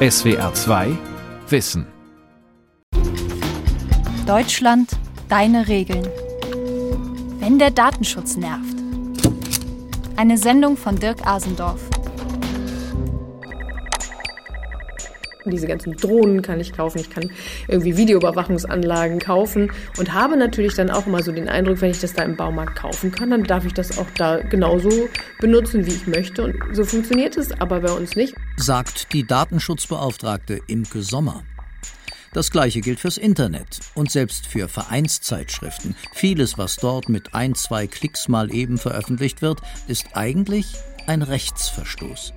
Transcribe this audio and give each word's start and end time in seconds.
SWR 0.00 0.54
2 0.54 0.96
Wissen. 1.48 1.84
Deutschland, 4.28 4.90
deine 5.28 5.66
Regeln. 5.66 6.06
Wenn 7.40 7.58
der 7.58 7.72
Datenschutz 7.72 8.36
nervt. 8.36 8.76
Eine 10.14 10.38
Sendung 10.38 10.76
von 10.76 10.94
Dirk 10.94 11.26
Asendorf. 11.26 11.80
Diese 15.50 15.66
ganzen 15.66 15.96
Drohnen 15.96 16.42
kann 16.42 16.60
ich 16.60 16.72
kaufen, 16.72 16.98
ich 16.98 17.10
kann 17.10 17.30
irgendwie 17.66 17.96
Videoüberwachungsanlagen 17.96 19.18
kaufen 19.18 19.70
und 19.98 20.12
habe 20.12 20.36
natürlich 20.36 20.74
dann 20.74 20.90
auch 20.90 21.06
immer 21.06 21.22
so 21.22 21.32
den 21.32 21.48
Eindruck, 21.48 21.80
wenn 21.80 21.90
ich 21.90 22.00
das 22.00 22.14
da 22.14 22.22
im 22.22 22.36
Baumarkt 22.36 22.76
kaufen 22.76 23.12
kann, 23.12 23.30
dann 23.30 23.44
darf 23.44 23.64
ich 23.64 23.74
das 23.74 23.98
auch 23.98 24.08
da 24.16 24.38
genauso 24.38 25.08
benutzen, 25.40 25.86
wie 25.86 25.92
ich 25.92 26.06
möchte. 26.06 26.44
Und 26.44 26.56
so 26.72 26.84
funktioniert 26.84 27.36
es 27.36 27.52
aber 27.60 27.80
bei 27.80 27.92
uns 27.92 28.16
nicht. 28.16 28.34
Sagt 28.56 29.12
die 29.12 29.26
Datenschutzbeauftragte 29.26 30.60
Imke 30.66 31.02
Sommer. 31.02 31.42
Das 32.34 32.50
gleiche 32.50 32.80
gilt 32.82 33.00
fürs 33.00 33.16
Internet 33.16 33.80
und 33.94 34.10
selbst 34.10 34.46
für 34.46 34.68
Vereinszeitschriften. 34.68 35.96
Vieles, 36.12 36.58
was 36.58 36.76
dort 36.76 37.08
mit 37.08 37.34
ein, 37.34 37.54
zwei 37.54 37.86
Klicks 37.86 38.28
mal 38.28 38.52
eben 38.52 38.76
veröffentlicht 38.76 39.40
wird, 39.40 39.60
ist 39.86 40.08
eigentlich 40.12 40.74
ein 41.06 41.22
Rechtsverstoß. 41.22 42.34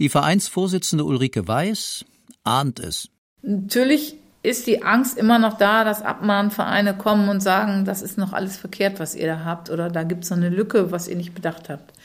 Die 0.00 0.08
Vereinsvorsitzende 0.08 1.04
Ulrike 1.04 1.46
Weiß 1.46 2.04
ahnt 2.44 2.80
es. 2.80 3.08
Natürlich 3.42 4.16
ist 4.42 4.66
die 4.66 4.82
Angst 4.82 5.16
immer 5.16 5.38
noch 5.38 5.56
da, 5.56 5.84
dass 5.84 6.02
Abmahnvereine 6.02 6.94
kommen 6.96 7.28
und 7.28 7.40
sagen, 7.40 7.84
das 7.84 8.02
ist 8.02 8.18
noch 8.18 8.32
alles 8.32 8.56
verkehrt, 8.56 9.00
was 9.00 9.14
ihr 9.14 9.26
da 9.26 9.44
habt, 9.44 9.70
oder 9.70 9.88
da 9.88 10.02
gibt 10.02 10.24
es 10.24 10.30
noch 10.30 10.36
eine 10.36 10.50
Lücke, 10.50 10.92
was 10.92 11.08
ihr 11.08 11.16
nicht 11.16 11.34
bedacht 11.34 11.68
habt. 11.68 11.92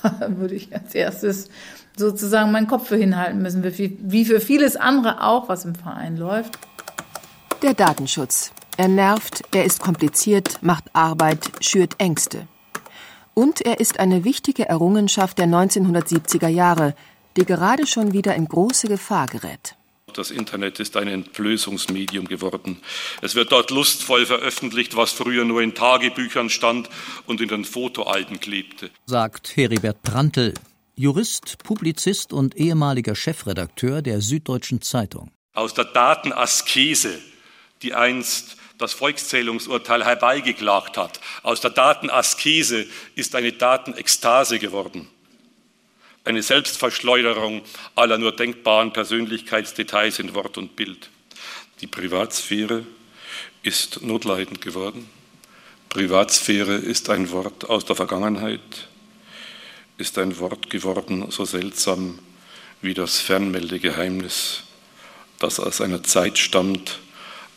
Da 0.00 0.38
würde 0.38 0.54
ich 0.54 0.74
als 0.74 0.94
erstes 0.94 1.50
sozusagen 1.98 2.50
meinen 2.50 2.68
Kopf 2.68 2.88
für 2.88 2.96
hinhalten 2.96 3.42
müssen, 3.42 3.62
wie 3.62 4.24
für 4.24 4.40
vieles 4.40 4.76
andere 4.76 5.22
auch, 5.22 5.50
was 5.50 5.66
im 5.66 5.74
Verein 5.74 6.16
läuft. 6.16 6.58
Der 7.62 7.74
Datenschutz. 7.74 8.52
Er 8.78 8.88
nervt, 8.88 9.42
er 9.52 9.64
ist 9.64 9.80
kompliziert, 9.80 10.62
macht 10.62 10.84
Arbeit, 10.94 11.50
schürt 11.60 11.96
Ängste. 11.98 12.46
Und 13.34 13.60
er 13.60 13.80
ist 13.80 14.00
eine 14.00 14.24
wichtige 14.24 14.66
Errungenschaft 14.66 15.38
der 15.38 15.46
1970er 15.46 16.48
Jahre, 16.48 16.94
die 17.36 17.44
gerade 17.44 17.86
schon 17.86 18.12
wieder 18.12 18.34
in 18.34 18.46
große 18.46 18.88
Gefahr 18.88 19.26
gerät. 19.26 19.76
Das 20.14 20.30
Internet 20.30 20.78
ist 20.78 20.96
ein 20.96 21.08
Entblößungsmedium 21.08 22.26
geworden. 22.26 22.80
Es 23.22 23.34
wird 23.34 23.52
dort 23.52 23.70
lustvoll 23.70 24.26
veröffentlicht, 24.26 24.96
was 24.96 25.12
früher 25.12 25.44
nur 25.44 25.62
in 25.62 25.74
Tagebüchern 25.74 26.50
stand 26.50 26.88
und 27.26 27.40
in 27.40 27.48
den 27.48 27.64
Fotoalben 27.64 28.40
klebte. 28.40 28.90
Sagt 29.06 29.56
Heribert 29.56 30.02
Prantl, 30.02 30.54
Jurist, 30.94 31.58
Publizist 31.64 32.32
und 32.32 32.56
ehemaliger 32.56 33.14
Chefredakteur 33.14 34.02
der 34.02 34.20
Süddeutschen 34.20 34.82
Zeitung. 34.82 35.30
Aus 35.54 35.72
der 35.74 35.86
Datenaskese, 35.86 37.18
die 37.82 37.94
einst 37.94 38.56
das 38.78 38.92
Volkszählungsurteil 38.92 40.04
herbeigeklagt 40.04 40.96
hat, 40.96 41.20
aus 41.42 41.60
der 41.60 41.70
Datenaskese 41.70 42.86
ist 43.14 43.34
eine 43.34 43.52
Datenekstase 43.52 44.58
geworden 44.58 45.08
eine 46.24 46.42
Selbstverschleuderung 46.42 47.62
aller 47.94 48.18
nur 48.18 48.34
denkbaren 48.34 48.92
Persönlichkeitsdetails 48.92 50.18
in 50.18 50.34
Wort 50.34 50.58
und 50.58 50.76
Bild. 50.76 51.10
Die 51.80 51.86
Privatsphäre 51.86 52.86
ist 53.62 54.02
notleidend 54.02 54.60
geworden. 54.60 55.08
Privatsphäre 55.88 56.74
ist 56.74 57.10
ein 57.10 57.30
Wort 57.32 57.68
aus 57.68 57.84
der 57.84 57.96
Vergangenheit, 57.96 58.88
ist 59.98 60.16
ein 60.18 60.38
Wort 60.38 60.70
geworden, 60.70 61.30
so 61.30 61.44
seltsam 61.44 62.18
wie 62.80 62.94
das 62.94 63.20
Fernmeldegeheimnis, 63.20 64.62
das 65.38 65.60
aus 65.60 65.80
einer 65.80 66.02
Zeit 66.02 66.38
stammt, 66.38 66.98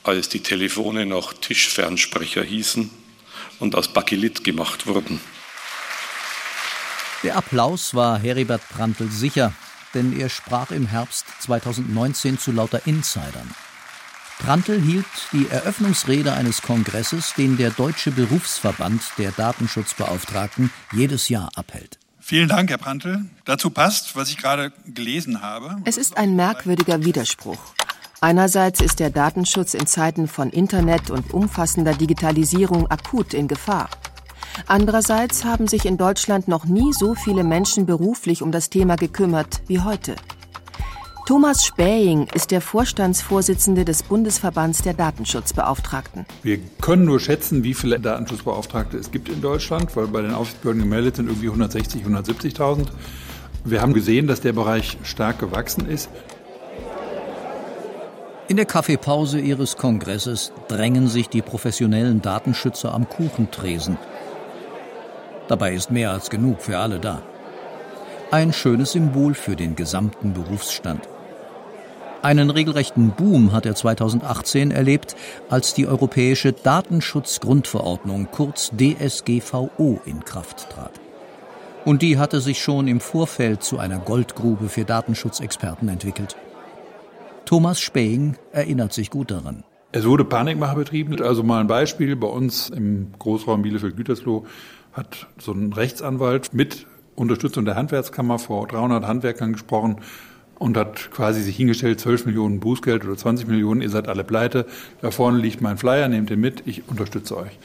als 0.04 0.30
die 0.30 0.42
Telefone 0.42 1.06
noch 1.06 1.34
Tischfernsprecher 1.34 2.44
hießen 2.44 2.90
und 3.60 3.76
aus 3.76 3.88
Bakelit 3.88 4.44
gemacht 4.44 4.86
wurden. 4.86 5.20
Der 7.26 7.38
Applaus 7.38 7.96
war 7.96 8.20
Heribert 8.20 8.62
Prantl 8.70 9.10
sicher, 9.10 9.52
denn 9.96 10.16
er 10.16 10.30
sprach 10.30 10.70
im 10.70 10.86
Herbst 10.86 11.26
2019 11.40 12.38
zu 12.38 12.52
lauter 12.52 12.86
Insidern. 12.86 13.50
Prantl 14.38 14.80
hielt 14.80 15.08
die 15.32 15.48
Eröffnungsrede 15.50 16.34
eines 16.34 16.62
Kongresses, 16.62 17.34
den 17.36 17.58
der 17.58 17.72
Deutsche 17.72 18.12
Berufsverband 18.12 19.02
der 19.18 19.32
Datenschutzbeauftragten 19.32 20.70
jedes 20.92 21.28
Jahr 21.28 21.50
abhält. 21.56 21.98
Vielen 22.20 22.48
Dank, 22.48 22.70
Herr 22.70 22.78
Prantl. 22.78 23.26
Dazu 23.44 23.72
passt, 23.72 24.16
was 24.16 24.30
ich 24.30 24.38
gerade 24.38 24.72
gelesen 24.86 25.42
habe. 25.42 25.78
Es 25.86 25.98
ist 25.98 26.18
ein 26.18 26.36
merkwürdiger 26.36 27.04
Widerspruch. 27.06 27.74
Einerseits 28.22 28.82
ist 28.82 29.00
der 29.00 29.10
Datenschutz 29.10 29.74
in 29.74 29.88
Zeiten 29.88 30.28
von 30.28 30.52
Internet 30.52 31.10
und 31.10 31.34
umfassender 31.34 31.96
Digitalisierung 31.96 32.86
akut 32.92 33.34
in 33.34 33.48
Gefahr. 33.48 33.90
Andererseits 34.68 35.44
haben 35.46 35.68
sich 35.68 35.86
in 35.86 35.98
Deutschland 35.98 36.48
noch 36.48 36.66
nie 36.66 36.94
so 36.94 37.16
viele 37.16 37.44
Menschen 37.44 37.86
beruflich 37.86 38.42
um 38.42 38.52
das 38.52 38.70
Thema 38.70 38.96
gekümmert 38.96 39.62
wie 39.68 39.82
heute. 39.82 40.16
Thomas 41.26 41.66
Spähing 41.66 42.28
ist 42.36 42.52
der 42.52 42.62
Vorstandsvorsitzende 42.62 43.84
des 43.84 44.04
Bundesverbands 44.04 44.84
der 44.84 44.94
Datenschutzbeauftragten. 44.94 46.28
Wir 46.44 46.60
können 46.82 47.06
nur 47.06 47.20
schätzen, 47.20 47.64
wie 47.64 47.74
viele 47.74 48.00
Datenschutzbeauftragte 48.00 48.98
es 48.98 49.10
gibt 49.10 49.30
in 49.30 49.42
Deutschland, 49.42 49.96
weil 49.96 50.06
bei 50.06 50.22
den 50.22 50.36
Aufsichtsbehörden 50.36 50.84
gemeldet 50.84 51.16
sind 51.16 51.28
irgendwie 51.28 51.48
160, 51.48 52.04
170.000. 52.04 52.90
Wir 53.64 53.82
haben 53.82 53.94
gesehen, 53.94 54.28
dass 54.28 54.42
der 54.42 54.54
Bereich 54.54 55.00
stark 55.02 55.40
gewachsen 55.40 55.90
ist. 55.90 56.10
In 58.48 58.58
der 58.58 58.68
Kaffeepause 58.68 59.40
ihres 59.40 59.78
Kongresses 59.78 60.52
drängen 60.68 61.08
sich 61.08 61.30
die 61.30 61.42
professionellen 61.42 62.22
Datenschützer 62.22 62.94
am 62.94 63.10
Kuchentresen 63.10 63.98
Dabei 65.48 65.74
ist 65.74 65.92
mehr 65.92 66.12
als 66.12 66.30
genug 66.30 66.62
für 66.62 66.78
alle 66.78 67.00
da. 67.00 67.22
Ein 68.32 68.54
schönes 68.54 68.94
Symbol 68.94 69.34
für 69.34 69.56
den 69.56 69.76
gesamten 69.76 70.34
Berufsstand. 70.34 71.08
Einen 72.22 72.50
regelrechten 72.50 73.12
Boom 73.12 73.52
hat 73.54 73.68
er 73.68 73.76
2018 73.76 74.72
erlebt, 74.72 75.16
als 75.48 75.76
die 75.76 75.86
Europäische 75.86 76.54
Datenschutzgrundverordnung 76.54 78.30
kurz 78.32 78.72
DSGVO 78.72 80.02
in 80.06 80.26
Kraft 80.26 80.72
trat. 80.72 81.00
Und 81.86 82.02
die 82.02 82.18
hatte 82.18 82.42
sich 82.42 82.64
schon 82.64 82.88
im 82.88 83.00
Vorfeld 83.00 83.62
zu 83.62 83.78
einer 83.78 84.00
Goldgrube 84.00 84.70
für 84.70 84.86
Datenschutzexperten 84.86 85.88
entwickelt. 85.88 86.36
Thomas 87.46 87.80
Späing 87.80 88.38
erinnert 88.52 88.92
sich 88.92 89.12
gut 89.12 89.30
daran. 89.30 89.64
Es 89.92 90.06
wurde 90.06 90.26
Panikmache 90.26 90.76
betrieben. 90.76 91.22
Also 91.22 91.44
mal 91.44 91.62
ein 91.62 91.68
Beispiel. 91.68 92.16
Bei 92.16 92.28
uns 92.28 92.70
im 92.70 93.14
Großraum 93.20 93.62
Bielefeld-Gütersloh 93.62 94.46
hat 94.96 95.28
so 95.38 95.52
ein 95.52 95.74
Rechtsanwalt 95.74 96.54
mit 96.54 96.88
Unterstützung 97.16 97.66
der 97.66 97.76
Handwerkskammer 97.76 98.40
vor 98.40 98.68
300 98.68 99.06
Handwerkern 99.06 99.54
gesprochen 99.54 99.98
und 100.58 100.78
hat 100.78 101.12
quasi 101.12 101.42
sich 101.42 101.58
hingestellt, 101.58 102.00
12 102.00 102.26
Millionen 102.26 102.60
Bußgeld 102.60 103.06
oder 103.06 103.18
20 103.18 103.48
Millionen, 103.48 103.82
ihr 103.82 103.90
seid 103.90 104.08
alle 104.08 104.24
pleite, 104.24 104.66
da 105.02 105.12
vorne 105.12 105.38
liegt 105.38 105.62
mein 105.62 105.78
Flyer, 105.78 106.08
nehmt 106.08 106.30
den 106.30 106.40
mit, 106.40 106.64
ich 106.66 106.88
unterstütze 106.88 107.38
euch. 107.38 107.60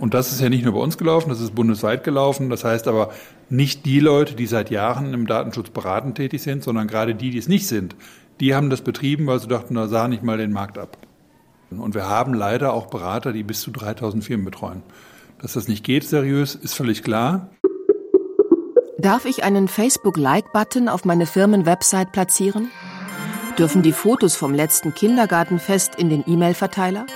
Und 0.00 0.14
das 0.14 0.32
ist 0.32 0.40
ja 0.40 0.48
nicht 0.48 0.64
nur 0.64 0.74
bei 0.74 0.80
uns 0.80 0.98
gelaufen, 0.98 1.30
das 1.30 1.40
ist 1.40 1.54
bundesweit 1.54 2.04
gelaufen. 2.04 2.50
Das 2.50 2.64
heißt 2.64 2.86
aber 2.86 3.12
nicht 3.48 3.86
die 3.86 4.00
Leute, 4.00 4.34
die 4.34 4.46
seit 4.46 4.70
Jahren 4.70 5.14
im 5.14 5.26
Datenschutz 5.26 5.70
beratend 5.70 6.16
tätig 6.16 6.42
sind, 6.42 6.62
sondern 6.62 6.86
gerade 6.86 7.14
die, 7.14 7.30
die 7.30 7.38
es 7.38 7.48
nicht 7.48 7.66
sind. 7.66 7.96
Die 8.40 8.54
haben 8.54 8.68
das 8.68 8.82
betrieben, 8.82 9.26
weil 9.26 9.40
sie 9.40 9.48
dachten, 9.48 9.74
da 9.74 9.88
sah 9.88 10.08
nicht 10.08 10.22
mal 10.22 10.36
den 10.36 10.52
Markt 10.52 10.76
ab. 10.76 10.98
Und 11.70 11.94
wir 11.94 12.08
haben 12.08 12.34
leider 12.34 12.74
auch 12.74 12.86
Berater, 12.86 13.32
die 13.32 13.42
bis 13.42 13.62
zu 13.62 13.70
3000 13.70 14.22
Firmen 14.22 14.44
betreuen. 14.44 14.82
Dass 15.40 15.52
das 15.52 15.68
nicht 15.68 15.84
geht 15.84 16.04
seriös, 16.04 16.54
ist 16.54 16.74
völlig 16.74 17.02
klar. 17.02 17.50
Darf 18.98 19.26
ich 19.26 19.44
einen 19.44 19.68
Facebook-Like-Button 19.68 20.88
auf 20.88 21.04
meine 21.04 21.26
Firmenwebsite 21.26 22.10
platzieren? 22.10 22.70
Dürfen 23.58 23.82
die 23.82 23.92
Fotos 23.92 24.36
vom 24.36 24.54
letzten 24.54 24.94
Kindergartenfest 24.94 25.94
in 25.96 26.10
den 26.10 26.24
E-Mail-Verteiler? 26.26 27.06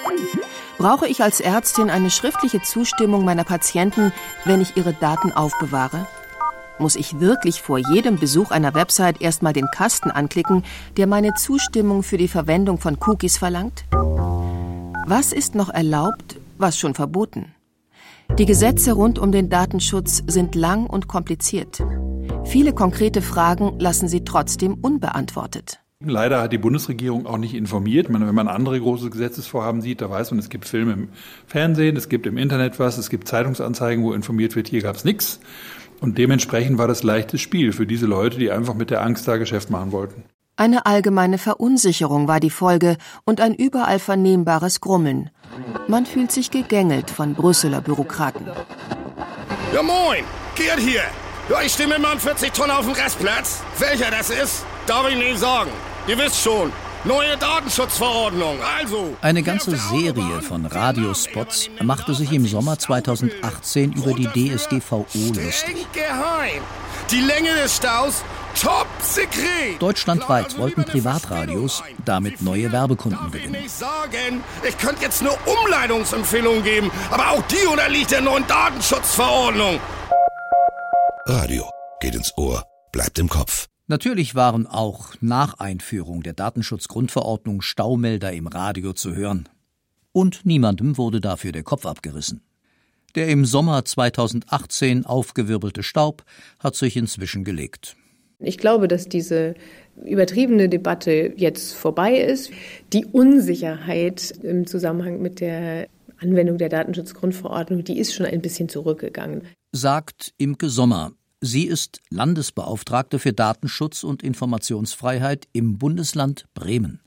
Brauche 0.78 1.06
ich 1.06 1.22
als 1.22 1.40
Ärztin 1.40 1.90
eine 1.90 2.10
schriftliche 2.10 2.62
Zustimmung 2.62 3.24
meiner 3.24 3.44
Patienten, 3.44 4.12
wenn 4.44 4.60
ich 4.60 4.76
ihre 4.76 4.94
Daten 4.94 5.32
aufbewahre? 5.32 6.06
Muss 6.78 6.96
ich 6.96 7.20
wirklich 7.20 7.60
vor 7.60 7.78
jedem 7.78 8.18
Besuch 8.18 8.50
einer 8.50 8.74
Website 8.74 9.20
erstmal 9.20 9.52
den 9.52 9.66
Kasten 9.70 10.10
anklicken, 10.10 10.64
der 10.96 11.06
meine 11.06 11.34
Zustimmung 11.34 12.02
für 12.02 12.16
die 12.16 12.28
Verwendung 12.28 12.78
von 12.78 12.96
Cookies 13.06 13.36
verlangt? 13.36 13.84
Was 15.06 15.32
ist 15.32 15.54
noch 15.54 15.68
erlaubt, 15.68 16.36
was 16.56 16.78
schon 16.78 16.94
verboten? 16.94 17.54
Die 18.38 18.46
Gesetze 18.46 18.92
rund 18.92 19.18
um 19.18 19.32
den 19.32 19.50
Datenschutz 19.50 20.22
sind 20.26 20.54
lang 20.54 20.86
und 20.86 21.08
kompliziert. 21.08 21.82
Viele 22.44 22.72
konkrete 22.72 23.20
Fragen 23.20 23.78
lassen 23.78 24.08
sie 24.08 24.24
trotzdem 24.24 24.74
unbeantwortet. 24.74 25.80
Leider 26.02 26.40
hat 26.40 26.52
die 26.52 26.58
Bundesregierung 26.58 27.26
auch 27.26 27.36
nicht 27.36 27.52
informiert. 27.54 28.08
Meine, 28.08 28.26
wenn 28.26 28.34
man 28.34 28.48
andere 28.48 28.80
große 28.80 29.10
Gesetzesvorhaben 29.10 29.82
sieht, 29.82 30.00
da 30.00 30.08
weiß 30.08 30.30
man, 30.30 30.40
es 30.40 30.48
gibt 30.48 30.64
Filme 30.64 30.92
im 30.92 31.08
Fernsehen, 31.46 31.96
es 31.96 32.08
gibt 32.08 32.26
im 32.26 32.38
Internet 32.38 32.78
was, 32.78 32.96
es 32.96 33.10
gibt 33.10 33.28
Zeitungsanzeigen, 33.28 34.02
wo 34.02 34.14
informiert 34.14 34.56
wird, 34.56 34.68
hier 34.68 34.80
gab 34.80 34.96
es 34.96 35.04
nichts. 35.04 35.40
Und 36.00 36.16
dementsprechend 36.16 36.78
war 36.78 36.88
das 36.88 37.02
leichtes 37.02 37.42
Spiel 37.42 37.72
für 37.72 37.86
diese 37.86 38.06
Leute, 38.06 38.38
die 38.38 38.50
einfach 38.50 38.74
mit 38.74 38.88
der 38.88 39.02
Angst 39.02 39.28
da 39.28 39.36
Geschäft 39.36 39.68
machen 39.68 39.92
wollten. 39.92 40.24
Eine 40.60 40.84
allgemeine 40.84 41.38
Verunsicherung 41.38 42.28
war 42.28 42.38
die 42.38 42.50
Folge 42.50 42.98
und 43.24 43.40
ein 43.40 43.54
überall 43.54 43.98
vernehmbares 43.98 44.82
Grummeln. 44.82 45.30
Man 45.88 46.04
fühlt 46.04 46.30
sich 46.30 46.50
gegängelt 46.50 47.08
von 47.08 47.32
Brüsseler 47.32 47.80
Bürokraten. 47.80 48.46
Ja 49.72 49.82
moin, 49.82 50.22
Gerd 50.56 50.78
hier. 50.78 51.00
Ja, 51.48 51.62
ich 51.62 51.72
stehe 51.72 51.88
mit 51.88 52.00
meinem 52.00 52.18
40 52.18 52.52
Tonnen 52.52 52.72
auf 52.72 52.84
dem 52.84 52.92
Restplatz. 52.92 53.62
Welcher 53.78 54.10
das 54.10 54.28
ist, 54.28 54.66
darf 54.86 55.08
ich 55.08 55.16
nicht 55.16 55.38
sagen. 55.38 55.70
Ihr 56.06 56.18
wisst 56.18 56.42
schon, 56.42 56.70
Neue 57.04 57.34
Datenschutzverordnung, 57.38 58.58
also. 58.78 59.16
Eine 59.22 59.42
ganze 59.42 59.74
Serie 59.74 60.42
von 60.42 60.66
Radiospots 60.66 61.70
machte 61.82 62.14
sich 62.14 62.30
im 62.30 62.46
Sommer 62.46 62.78
2018 62.78 63.92
über 63.92 64.12
die 64.12 64.26
DSGVO 64.26 65.06
lustig. 65.28 65.86
geheim. 65.94 66.60
Die 67.10 67.20
Länge 67.22 67.54
des 67.54 67.76
Staus 67.76 68.22
Top 68.58 68.86
Secret! 69.00 69.80
Deutschlandweit 69.80 70.58
wollten 70.58 70.84
Privatradios 70.84 71.82
damit 72.04 72.42
neue 72.42 72.70
Werbekunden 72.72 73.30
gewinnen. 73.30 73.56
Ich 73.64 73.72
sagen, 73.72 74.42
ich 74.66 74.76
könnte 74.76 75.02
jetzt 75.02 75.20
eine 75.20 75.30
Umleitungsempfehlung 75.30 76.62
geben, 76.62 76.90
aber 77.10 77.30
auch 77.30 77.42
die 77.42 77.66
unterliegt 77.66 78.10
der 78.10 78.20
neuen 78.20 78.46
Datenschutzverordnung. 78.46 79.80
Radio 81.26 81.64
geht 82.00 82.14
ins 82.14 82.32
Ohr, 82.36 82.64
bleibt 82.92 83.18
im 83.18 83.28
Kopf. 83.28 83.68
Natürlich 83.86 84.34
waren 84.34 84.66
auch 84.66 85.14
nach 85.20 85.54
Einführung 85.58 86.22
der 86.22 86.32
Datenschutzgrundverordnung 86.32 87.60
Staumelder 87.60 88.32
im 88.32 88.46
Radio 88.46 88.92
zu 88.92 89.14
hören. 89.14 89.48
Und 90.12 90.44
niemandem 90.44 90.96
wurde 90.96 91.20
dafür 91.20 91.52
der 91.52 91.62
Kopf 91.62 91.86
abgerissen. 91.86 92.42
Der 93.14 93.28
im 93.28 93.44
Sommer 93.44 93.84
2018 93.84 95.06
aufgewirbelte 95.06 95.82
Staub 95.82 96.24
hat 96.58 96.76
sich 96.76 96.96
inzwischen 96.96 97.42
gelegt. 97.42 97.96
Ich 98.40 98.58
glaube, 98.58 98.88
dass 98.88 99.08
diese 99.08 99.54
übertriebene 100.04 100.68
Debatte 100.68 101.32
jetzt 101.36 101.74
vorbei 101.74 102.16
ist. 102.16 102.50
Die 102.92 103.04
Unsicherheit 103.04 104.32
im 104.42 104.66
Zusammenhang 104.66 105.20
mit 105.20 105.40
der 105.40 105.88
Anwendung 106.18 106.58
der 106.58 106.68
Datenschutzgrundverordnung, 106.68 107.84
die 107.84 107.98
ist 107.98 108.14
schon 108.14 108.26
ein 108.26 108.42
bisschen 108.42 108.68
zurückgegangen. 108.68 109.42
Sagt 109.72 110.32
Imke 110.38 110.68
Sommer, 110.68 111.12
Sie 111.42 111.64
ist 111.64 112.00
Landesbeauftragte 112.10 113.18
für 113.18 113.32
Datenschutz 113.32 114.04
und 114.04 114.22
Informationsfreiheit 114.22 115.48
im 115.52 115.78
Bundesland 115.78 116.44
Bremen. 116.52 117.00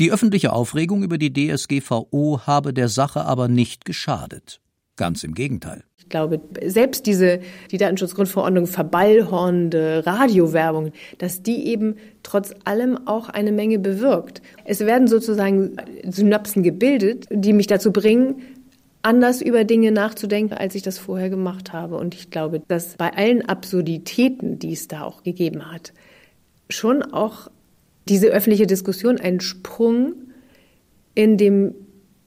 Die 0.00 0.12
öffentliche 0.12 0.52
Aufregung 0.52 1.02
über 1.02 1.16
die 1.16 1.32
DSGVO 1.32 2.40
habe 2.46 2.74
der 2.74 2.90
Sache 2.90 3.24
aber 3.24 3.48
nicht 3.48 3.86
geschadet. 3.86 4.60
Ganz 4.96 5.24
im 5.24 5.34
Gegenteil. 5.34 5.84
Ich 6.04 6.10
glaube, 6.10 6.40
selbst 6.64 7.06
diese 7.06 7.40
die 7.70 7.78
Datenschutzgrundverordnung 7.78 8.66
verballhornende 8.66 10.02
Radiowerbung, 10.06 10.92
dass 11.18 11.42
die 11.42 11.66
eben 11.66 11.96
trotz 12.22 12.54
allem 12.64 13.06
auch 13.06 13.30
eine 13.30 13.52
Menge 13.52 13.78
bewirkt. 13.78 14.42
Es 14.64 14.80
werden 14.80 15.08
sozusagen 15.08 15.76
Synapsen 16.08 16.62
gebildet, 16.62 17.26
die 17.30 17.52
mich 17.52 17.66
dazu 17.66 17.90
bringen, 17.90 18.42
anders 19.02 19.42
über 19.42 19.64
Dinge 19.64 19.92
nachzudenken, 19.92 20.54
als 20.54 20.74
ich 20.74 20.82
das 20.82 20.98
vorher 20.98 21.30
gemacht 21.30 21.72
habe. 21.72 21.96
Und 21.96 22.14
ich 22.14 22.30
glaube, 22.30 22.62
dass 22.68 22.96
bei 22.96 23.12
allen 23.12 23.46
Absurditäten, 23.48 24.58
die 24.58 24.72
es 24.72 24.86
da 24.86 25.02
auch 25.02 25.22
gegeben 25.22 25.72
hat, 25.72 25.92
schon 26.68 27.02
auch 27.02 27.50
diese 28.08 28.28
öffentliche 28.28 28.66
Diskussion 28.66 29.18
einen 29.18 29.40
Sprung 29.40 30.14
in 31.14 31.38
dem 31.38 31.74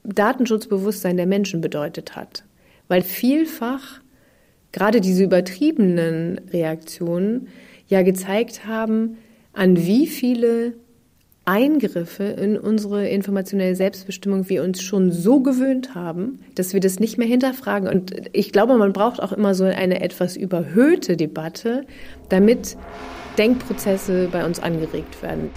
Datenschutzbewusstsein 0.04 1.16
der 1.16 1.26
Menschen 1.26 1.60
bedeutet 1.60 2.16
hat. 2.16 2.44
Weil 2.88 3.02
vielfach 3.02 4.00
gerade 4.72 5.00
diese 5.00 5.24
übertriebenen 5.24 6.40
Reaktionen 6.52 7.48
ja 7.86 8.02
gezeigt 8.02 8.66
haben, 8.66 9.18
an 9.52 9.76
wie 9.76 10.06
viele 10.06 10.74
Eingriffe 11.48 12.24
in 12.24 12.58
unsere 12.58 13.08
informationelle 13.08 13.74
Selbstbestimmung 13.74 14.50
wir 14.50 14.62
uns 14.62 14.82
schon 14.82 15.10
so 15.10 15.40
gewöhnt 15.40 15.94
haben, 15.94 16.40
dass 16.54 16.74
wir 16.74 16.80
das 16.80 17.00
nicht 17.00 17.16
mehr 17.16 17.26
hinterfragen. 17.26 17.88
Und 17.88 18.12
ich 18.34 18.52
glaube, 18.52 18.76
man 18.76 18.92
braucht 18.92 19.22
auch 19.22 19.32
immer 19.32 19.54
so 19.54 19.64
eine 19.64 20.02
etwas 20.02 20.36
überhöhte 20.36 21.16
Debatte, 21.16 21.86
damit 22.28 22.76
Denkprozesse 23.38 24.28
bei 24.30 24.44
uns 24.44 24.60
angeregt 24.60 25.22
werden. 25.22 25.50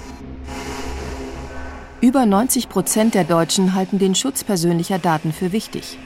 Über 2.00 2.26
90 2.26 2.70
Prozent 2.70 3.14
der 3.14 3.26
Deutschen 3.26 3.76
halten 3.76 4.00
den 4.00 4.16
Schutz 4.16 4.46
persönlicher 4.46 4.98
Daten 4.98 5.34
für 5.34 5.52
wichtig. 5.52 5.98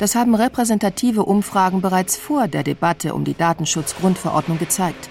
Das 0.00 0.14
haben 0.14 0.34
repräsentative 0.34 1.26
Umfragen 1.26 1.82
bereits 1.82 2.16
vor 2.16 2.48
der 2.48 2.62
Debatte 2.62 3.14
um 3.14 3.24
die 3.24 3.34
Datenschutzgrundverordnung 3.34 4.58
gezeigt. 4.58 5.10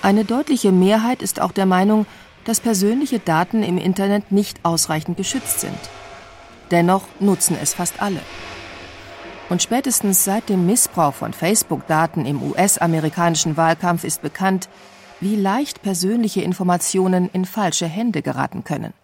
Eine 0.00 0.24
deutliche 0.24 0.72
Mehrheit 0.72 1.20
ist 1.20 1.38
auch 1.38 1.52
der 1.52 1.66
Meinung, 1.66 2.06
dass 2.46 2.60
persönliche 2.60 3.18
Daten 3.18 3.62
im 3.62 3.76
Internet 3.76 4.32
nicht 4.32 4.64
ausreichend 4.64 5.18
geschützt 5.18 5.60
sind. 5.60 5.78
Dennoch 6.70 7.02
nutzen 7.20 7.58
es 7.60 7.74
fast 7.74 8.00
alle. 8.00 8.20
Und 9.50 9.62
spätestens 9.62 10.24
seit 10.24 10.48
dem 10.48 10.64
Missbrauch 10.64 11.12
von 11.12 11.34
Facebook-Daten 11.34 12.24
im 12.24 12.42
US-amerikanischen 12.42 13.58
Wahlkampf 13.58 14.04
ist 14.04 14.22
bekannt, 14.22 14.70
wie 15.20 15.36
leicht 15.36 15.82
persönliche 15.82 16.40
Informationen 16.40 17.28
in 17.34 17.44
falsche 17.44 17.86
Hände 17.86 18.22
geraten 18.22 18.64
können. 18.64 18.94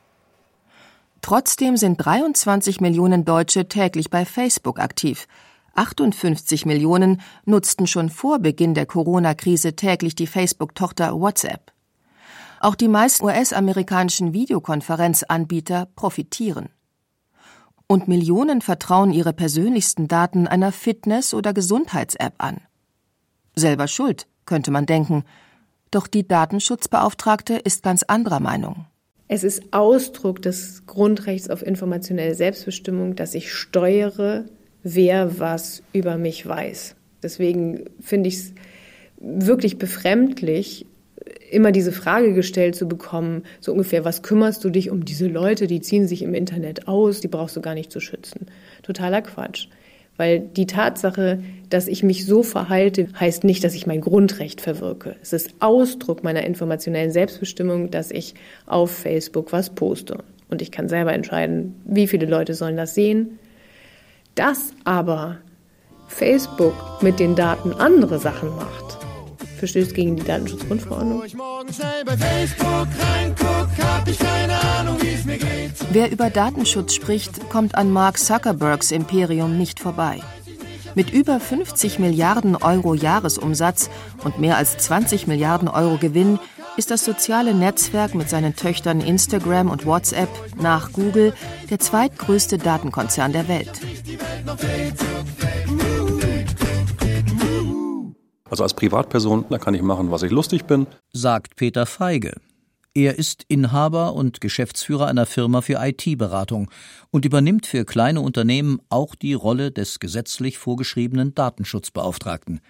Trotzdem 1.27 1.77
sind 1.77 1.97
23 1.97 2.81
Millionen 2.81 3.25
Deutsche 3.25 3.67
täglich 3.67 4.11
bei 4.11 4.25
Facebook 4.25 4.79
aktiv. 4.79 5.27
58 5.75 6.67
Millionen 6.67 7.21
nutzten 7.45 7.89
schon 7.89 8.11
vor 8.11 8.39
Beginn 8.39 8.75
der 8.75 8.87
Corona-Krise 8.87 9.75
täglich 9.75 10.15
die 10.15 10.29
Facebook-Tochter 10.29 11.21
WhatsApp. 11.21 11.73
Auch 12.61 12.77
die 12.77 12.87
meisten 12.87 13.25
US-amerikanischen 13.25 14.35
Videokonferenzanbieter 14.35 15.89
profitieren. 15.97 16.69
Und 17.89 18.07
Millionen 18.07 18.61
vertrauen 18.61 19.11
ihre 19.11 19.33
persönlichsten 19.33 20.07
Daten 20.07 20.47
einer 20.47 20.71
Fitness- 20.71 21.35
oder 21.35 21.53
Gesundheits-App 21.53 22.35
an. 22.39 22.61
Selber 23.57 23.89
schuld, 23.89 24.29
könnte 24.45 24.71
man 24.71 24.87
denken. 24.87 25.25
Doch 25.91 26.07
die 26.07 26.29
Datenschutzbeauftragte 26.29 27.57
ist 27.57 27.83
ganz 27.83 28.05
anderer 28.05 28.39
Meinung. 28.39 28.87
Es 29.29 29.43
ist 29.43 29.63
Ausdruck 29.73 30.41
des 30.41 30.87
Grundrechts 30.87 31.51
auf 31.51 31.67
informationelle 31.67 32.35
Selbstbestimmung, 32.35 33.17
dass 33.17 33.35
ich 33.35 33.53
steuere, 33.53 34.45
wer 34.83 35.41
was 35.41 35.83
über 35.93 36.17
mich 36.17 36.47
weiß. 36.47 36.95
Deswegen 37.23 37.85
finde 38.01 38.29
ich 38.29 38.37
es 38.37 38.53
wirklich 39.19 39.79
befremdlich, 39.79 40.87
immer 41.51 41.73
diese 41.73 41.93
Frage 41.93 42.35
gestellt 42.35 42.77
zu 42.77 42.87
bekommen, 42.87 43.43
so 43.61 43.73
ungefähr, 43.73 44.05
was 44.05 44.23
kümmerst 44.23 44.63
du 44.65 44.71
dich 44.71 44.91
um 44.91 45.05
diese 45.05 45.27
Leute, 45.27 45.67
die 45.67 45.81
ziehen 45.81 46.07
sich 46.07 46.23
im 46.23 46.35
Internet 46.35 46.87
aus, 46.87 47.21
die 47.21 47.29
brauchst 47.29 47.57
du 47.57 47.61
gar 47.61 47.75
nicht 47.75 47.91
zu 47.91 48.01
schützen. 48.01 48.47
Totaler 48.83 49.23
Quatsch. 49.23 49.69
Weil 50.17 50.41
die 50.41 50.67
Tatsache, 50.67 51.43
dass 51.69 51.89
ich 51.89 52.03
mich 52.03 52.25
so 52.27 52.43
verhalte, 52.43 53.09
heißt 53.19 53.45
nicht, 53.45 53.63
dass 53.65 53.75
ich 53.75 53.87
mein 53.87 54.01
Grundrecht 54.01 54.61
verwirke. 54.61 55.17
Es 55.23 55.33
ist 55.33 55.55
Ausdruck 55.61 56.25
meiner 56.25 56.45
informationellen 56.45 57.11
Selbstbestimmung, 57.11 57.91
dass 57.91 58.11
ich 58.11 58.35
auf 58.67 58.91
Facebook 58.91 59.53
was 59.53 59.71
poste. 59.71 60.19
Und 60.49 60.63
ich 60.63 60.71
kann 60.71 60.89
selber 60.89 61.13
entscheiden, 61.13 61.75
wie 61.85 62.07
viele 62.07 62.27
Leute 62.27 62.55
sollen 62.55 62.77
das 62.77 62.95
sehen. 62.95 63.39
Dass 64.35 64.73
aber 64.85 65.39
Facebook 66.09 66.75
mit 67.03 67.19
den 67.19 67.35
Daten 67.35 67.73
andere 67.73 68.19
Sachen 68.19 68.51
macht, 68.51 68.99
verstößt 69.59 69.95
gegen 69.95 70.17
die 70.17 70.25
Datenschutzgrundverordnung. 70.25 71.25
Wer 75.97 76.13
über 76.13 76.29
Datenschutz 76.29 76.93
spricht, 76.93 77.49
kommt 77.49 77.75
an 77.75 77.91
Mark 77.91 78.19
Zuckerbergs 78.19 78.91
Imperium 78.91 79.57
nicht 79.57 79.81
vorbei. 79.81 80.21
Mit 80.95 81.11
über 81.11 81.41
50 81.41 81.99
Milliarden 81.99 82.55
Euro 82.55 82.93
Jahresumsatz 82.93 83.89
und 84.23 84.39
mehr 84.39 84.59
als 84.59 84.77
20 84.77 85.27
Milliarden 85.27 85.69
Euro 85.69 85.97
Gewinn 85.97 86.39
ist 86.77 86.91
das 86.91 87.03
soziale 87.03 87.55
Netzwerk 87.55 88.15
mit 88.15 88.29
seinen 88.29 88.55
Töchtern 88.55 89.01
Instagram 89.01 89.71
und 89.71 89.87
WhatsApp 89.87 90.29
nach 90.61 90.93
Google 90.93 91.33
der 91.71 91.79
zweitgrößte 91.79 92.59
Datenkonzern 92.59 93.33
der 93.33 93.49
Welt. 93.49 93.81
Also 98.51 98.63
als 98.65 98.75
Privatperson, 98.75 99.47
da 99.49 99.57
kann 99.57 99.73
ich 99.73 99.81
machen, 99.81 100.11
was 100.11 100.23
ich 100.23 100.31
lustig 100.31 100.67
bin. 100.67 100.87
Sagt 101.15 101.57
Peter 101.57 101.87
Feige. 101.87 102.35
Er 102.97 103.19
ist 103.19 103.45
Inhaber 103.49 104.15
und 104.15 104.41
Geschäftsführer 104.41 105.07
einer 105.07 105.27
Firma 105.27 105.61
für 105.61 105.87
IT-Beratung 105.87 106.71
und 107.11 107.27
übernimmt 107.27 107.67
für 107.67 107.85
kleine 107.85 108.23
Unternehmen 108.23 108.81
auch 108.89 109.15
die 109.15 109.35
Rolle 109.35 109.71
des 109.71 110.01
gesetzlich 110.01 110.57
vorgeschriebenen 110.57 111.35
Datenschutzbeauftragten. 111.35 112.63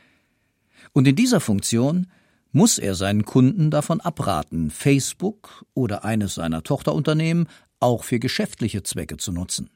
Und 0.93 1.07
in 1.07 1.15
dieser 1.15 1.39
Funktion 1.39 2.09
muss 2.51 2.79
er 2.79 2.97
seinen 2.97 3.25
Kunden 3.25 3.71
davon 3.71 4.01
abraten, 4.01 4.73
Facebook 4.73 5.65
oder 5.75 6.05
eines 6.05 6.35
seiner 6.35 6.65
Tochterunternehmen 6.65 7.47
auch 7.79 8.03
für 8.03 8.19
geschäftliche 8.19 8.83
Zwecke 8.83 9.19
zu 9.19 9.31
nutzen. 9.31 9.71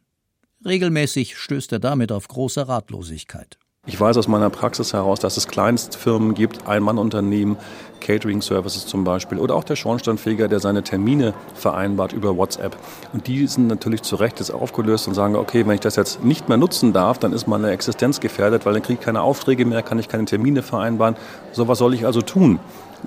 Regelmäßig 0.65 1.37
stößt 1.39 1.71
er 1.71 1.79
damit 1.79 2.11
auf 2.11 2.27
große 2.27 2.67
Ratlosigkeit. 2.67 3.57
Ich 3.87 3.99
weiß 3.99 4.19
aus 4.19 4.29
meiner 4.29 4.51
Praxis 4.51 4.93
heraus, 4.93 5.21
dass 5.21 5.39
es 5.39 5.49
Kleinstfirmen 5.49 6.35
gibt, 6.35 6.69
Ein-Mann-Unternehmen, 6.69 7.57
Catering-Services 8.01 8.85
zum 8.87 9.05
Beispiel 9.05 9.39
oder 9.39 9.55
auch 9.55 9.65
der 9.65 9.75
Schornsteinfeger, 9.75 10.49
der 10.49 10.61
seine 10.61 10.83
Termine 10.83 11.33
vereinbart 11.55 12.13
über 12.13 12.37
WhatsApp. 12.37 12.77
Und 13.15 13.27
die 13.27 13.47
sind 13.47 13.69
natürlich 13.69 14.03
zu 14.03 14.17
Recht 14.17 14.39
jetzt 14.39 14.51
aufgelöst 14.51 15.09
und 15.09 15.15
sagen, 15.15 15.35
okay, 15.35 15.67
wenn 15.67 15.75
ich 15.75 15.81
das 15.81 15.97
jetzt 15.97 16.23
nicht 16.23 16.47
mehr 16.49 16.59
nutzen 16.59 16.93
darf, 16.93 17.19
dann 17.19 17.33
ist 17.33 17.47
meine 17.47 17.71
Existenz 17.71 18.21
gefährdet, 18.21 18.67
weil 18.67 18.75
dann 18.75 18.83
kriege 18.83 19.01
ich 19.01 19.05
keine 19.05 19.23
Aufträge 19.23 19.65
mehr, 19.65 19.83
kann 19.83 19.99
ich 19.99 20.09
keine 20.09 20.27
Termine 20.27 20.63
vereinbaren. 20.63 21.17
So 21.53 21.67
was 21.67 21.79
soll 21.79 21.95
ich 21.95 22.05
also 22.05 22.21
tun? 22.21 22.61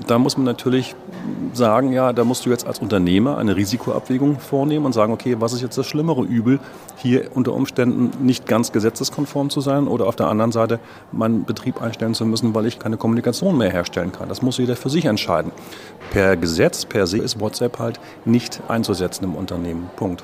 Da 0.07 0.17
muss 0.17 0.37
man 0.37 0.45
natürlich 0.45 0.95
sagen, 1.53 1.91
ja, 1.91 2.13
da 2.13 2.23
musst 2.23 2.45
du 2.45 2.49
jetzt 2.49 2.65
als 2.65 2.79
Unternehmer 2.79 3.37
eine 3.37 3.55
Risikoabwägung 3.55 4.39
vornehmen 4.39 4.85
und 4.85 4.93
sagen, 4.93 5.13
okay, 5.13 5.35
was 5.39 5.53
ist 5.53 5.61
jetzt 5.61 5.77
das 5.77 5.85
schlimmere 5.85 6.23
Übel, 6.23 6.59
hier 6.97 7.29
unter 7.35 7.53
Umständen 7.53 8.25
nicht 8.25 8.47
ganz 8.47 8.71
gesetzeskonform 8.71 9.49
zu 9.49 9.61
sein 9.61 9.87
oder 9.87 10.07
auf 10.07 10.15
der 10.15 10.27
anderen 10.27 10.51
Seite 10.51 10.79
meinen 11.11 11.45
Betrieb 11.45 11.81
einstellen 11.81 12.15
zu 12.15 12.25
müssen, 12.25 12.55
weil 12.55 12.65
ich 12.65 12.79
keine 12.79 12.97
Kommunikation 12.97 13.57
mehr 13.57 13.71
herstellen 13.71 14.11
kann. 14.11 14.29
Das 14.29 14.41
muss 14.41 14.57
jeder 14.57 14.75
für 14.75 14.89
sich 14.89 15.05
entscheiden. 15.05 15.51
Per 16.11 16.37
Gesetz, 16.37 16.85
per 16.85 17.05
se 17.05 17.19
ist 17.19 17.39
WhatsApp 17.39 17.77
halt 17.79 17.99
nicht 18.25 18.61
einzusetzen 18.67 19.25
im 19.25 19.35
Unternehmen. 19.35 19.89
Punkt. 19.95 20.23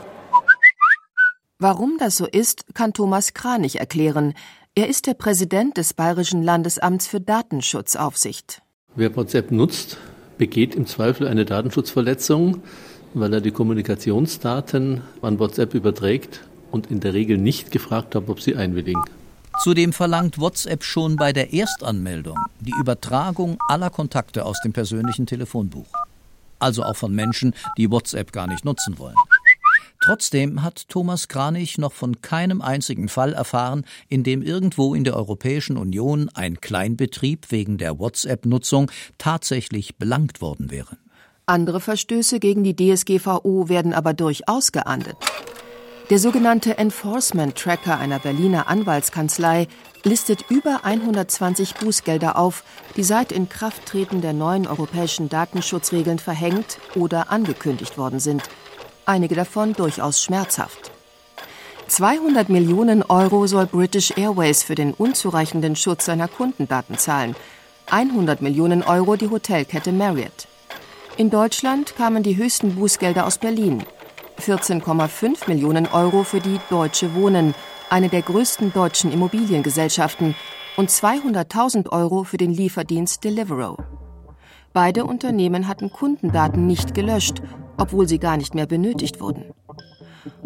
Warum 1.59 1.97
das 1.99 2.17
so 2.17 2.25
ist, 2.25 2.73
kann 2.73 2.93
Thomas 2.93 3.33
Kranich 3.33 3.79
erklären. 3.79 4.33
Er 4.75 4.87
ist 4.87 5.07
der 5.07 5.13
Präsident 5.13 5.77
des 5.77 5.93
Bayerischen 5.93 6.41
Landesamts 6.41 7.05
für 7.05 7.19
Datenschutzaufsicht. 7.19 8.61
Wer 8.95 9.15
WhatsApp 9.15 9.51
nutzt, 9.51 9.97
begeht 10.39 10.73
im 10.73 10.87
Zweifel 10.87 11.27
eine 11.27 11.45
Datenschutzverletzung, 11.45 12.63
weil 13.13 13.33
er 13.33 13.41
die 13.41 13.51
Kommunikationsdaten 13.51 15.01
an 15.21 15.39
WhatsApp 15.39 15.75
überträgt 15.75 16.41
und 16.71 16.89
in 16.89 16.99
der 16.99 17.13
Regel 17.13 17.37
nicht 17.37 17.71
gefragt 17.71 18.15
hat, 18.15 18.27
ob 18.29 18.41
sie 18.41 18.55
einwilligen. 18.55 19.03
Zudem 19.61 19.93
verlangt 19.93 20.39
WhatsApp 20.39 20.83
schon 20.83 21.17
bei 21.17 21.33
der 21.33 21.53
Erstanmeldung 21.53 22.37
die 22.61 22.73
Übertragung 22.79 23.57
aller 23.67 23.89
Kontakte 23.89 24.45
aus 24.45 24.59
dem 24.63 24.73
persönlichen 24.73 25.27
Telefonbuch. 25.27 25.87
Also 26.57 26.83
auch 26.83 26.95
von 26.95 27.13
Menschen, 27.13 27.53
die 27.77 27.91
WhatsApp 27.91 28.31
gar 28.31 28.47
nicht 28.47 28.65
nutzen 28.65 28.97
wollen. 28.97 29.15
Trotzdem 30.01 30.63
hat 30.63 30.87
Thomas 30.87 31.27
Kranich 31.27 31.77
noch 31.77 31.91
von 31.91 32.21
keinem 32.21 32.61
einzigen 32.61 33.09
Fall 33.09 33.33
erfahren, 33.33 33.85
in 34.07 34.23
dem 34.23 34.41
irgendwo 34.41 34.95
in 34.95 35.03
der 35.03 35.17
Europäischen 35.17 35.75
Union 35.75 36.29
ein 36.33 36.61
Kleinbetrieb 36.61 37.51
wegen 37.51 37.77
der 37.77 37.99
WhatsApp-Nutzung 37.99 38.89
tatsächlich 39.17 39.97
belangt 39.97 40.39
worden 40.39 40.71
wäre. 40.71 40.97
Andere 41.45 41.81
Verstöße 41.81 42.39
gegen 42.39 42.63
die 42.63 42.75
DSGVO 42.75 43.67
werden 43.67 43.93
aber 43.93 44.13
durchaus 44.13 44.71
geahndet. 44.71 45.17
Der 46.09 46.17
sogenannte 46.17 46.77
Enforcement 46.77 47.55
Tracker 47.55 47.99
einer 47.99 48.19
Berliner 48.19 48.67
Anwaltskanzlei 48.67 49.67
listet 50.03 50.45
über 50.49 50.85
120 50.85 51.75
Bußgelder 51.75 52.37
auf, 52.37 52.63
die 52.95 53.03
seit 53.03 53.31
Inkrafttreten 53.31 54.21
der 54.21 54.33
neuen 54.33 54.65
europäischen 54.65 55.27
Datenschutzregeln 55.27 56.19
verhängt 56.19 56.79
oder 56.95 57.31
angekündigt 57.31 57.97
worden 57.97 58.21
sind– 58.21 58.43
einige 59.09 59.35
davon 59.35 59.73
durchaus 59.73 60.21
schmerzhaft. 60.21 60.91
200 61.87 62.49
Millionen 62.49 63.01
Euro 63.01 63.47
soll 63.47 63.65
British 63.65 64.13
Airways 64.15 64.61
für 64.61 64.75
den 64.75 64.93
unzureichenden 64.93 65.75
Schutz 65.75 66.05
seiner 66.05 66.27
Kundendaten 66.27 66.97
zahlen, 66.97 67.35
100 67.89 68.43
Millionen 68.43 68.83
Euro 68.83 69.15
die 69.15 69.29
Hotelkette 69.29 69.91
Marriott. 69.91 70.47
In 71.17 71.31
Deutschland 71.31 71.95
kamen 71.95 72.21
die 72.21 72.37
höchsten 72.37 72.75
Bußgelder 72.75 73.25
aus 73.25 73.39
Berlin. 73.39 73.83
14,5 74.39 75.47
Millionen 75.47 75.87
Euro 75.87 76.23
für 76.23 76.39
die 76.39 76.59
Deutsche 76.69 77.15
Wohnen, 77.15 77.55
eine 77.89 78.09
der 78.09 78.21
größten 78.21 78.71
deutschen 78.71 79.11
Immobiliengesellschaften, 79.11 80.35
und 80.77 80.91
200.000 80.91 81.89
Euro 81.89 82.23
für 82.23 82.37
den 82.37 82.53
Lieferdienst 82.53 83.23
Deliveroo. 83.23 83.75
Beide 84.71 85.03
Unternehmen 85.03 85.67
hatten 85.67 85.91
Kundendaten 85.91 86.67
nicht 86.67 86.93
gelöscht, 86.93 87.41
obwohl 87.79 88.07
sie 88.07 88.19
gar 88.19 88.37
nicht 88.37 88.53
mehr 88.53 88.67
benötigt 88.67 89.19
wurden. 89.21 89.45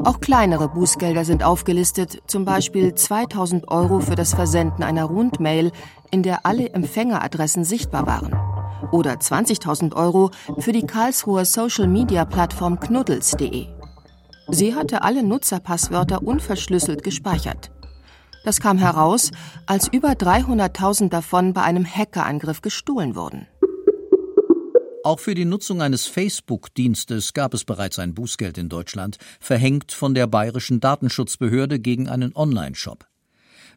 Auch 0.04 0.20
kleinere 0.20 0.70
Bußgelder 0.70 1.26
sind 1.26 1.44
aufgelistet, 1.44 2.22
zum 2.28 2.46
Beispiel 2.46 2.94
2000 2.94 3.68
Euro 3.70 4.00
für 4.00 4.16
das 4.16 4.34
Versenden 4.34 4.84
einer 4.84 5.06
Rundmail, 5.06 5.72
in 6.12 6.24
der 6.24 6.46
alle 6.46 6.70
Empfängeradressen 6.70 7.64
sichtbar 7.64 8.06
waren. 8.06 8.34
Oder 8.92 9.14
20.000 9.14 9.96
Euro 9.96 10.32
für 10.60 10.72
die 10.72 10.86
Karlsruher 10.86 11.46
Social-Media-Plattform 11.46 12.80
knuddels.de. 12.80 13.68
Sie 14.50 14.76
hatte 14.76 15.04
alle 15.04 15.24
Nutzerpasswörter 15.24 16.22
unverschlüsselt 16.22 17.04
gespeichert. 17.04 17.72
Das 18.44 18.60
kam 18.60 18.78
heraus, 18.78 19.32
als 19.66 19.88
über 19.88 20.12
300.000 20.12 21.10
davon 21.10 21.54
bei 21.54 21.62
einem 21.62 21.86
Hackerangriff 21.86 22.62
gestohlen 22.62 23.16
wurden. 23.16 23.48
Auch 25.04 25.20
für 25.20 25.36
die 25.36 25.44
Nutzung 25.44 25.82
eines 25.82 26.08
Facebook-Dienstes 26.08 27.34
gab 27.34 27.54
es 27.54 27.66
bereits 27.66 28.00
ein 28.00 28.14
Bußgeld 28.14 28.58
in 28.58 28.70
Deutschland, 28.70 29.18
verhängt 29.42 29.92
von 29.92 30.14
der 30.14 30.28
bayerischen 30.28 30.80
Datenschutzbehörde 30.80 31.80
gegen 31.80 32.08
einen 32.08 32.34
Online-Shop. 32.34 33.06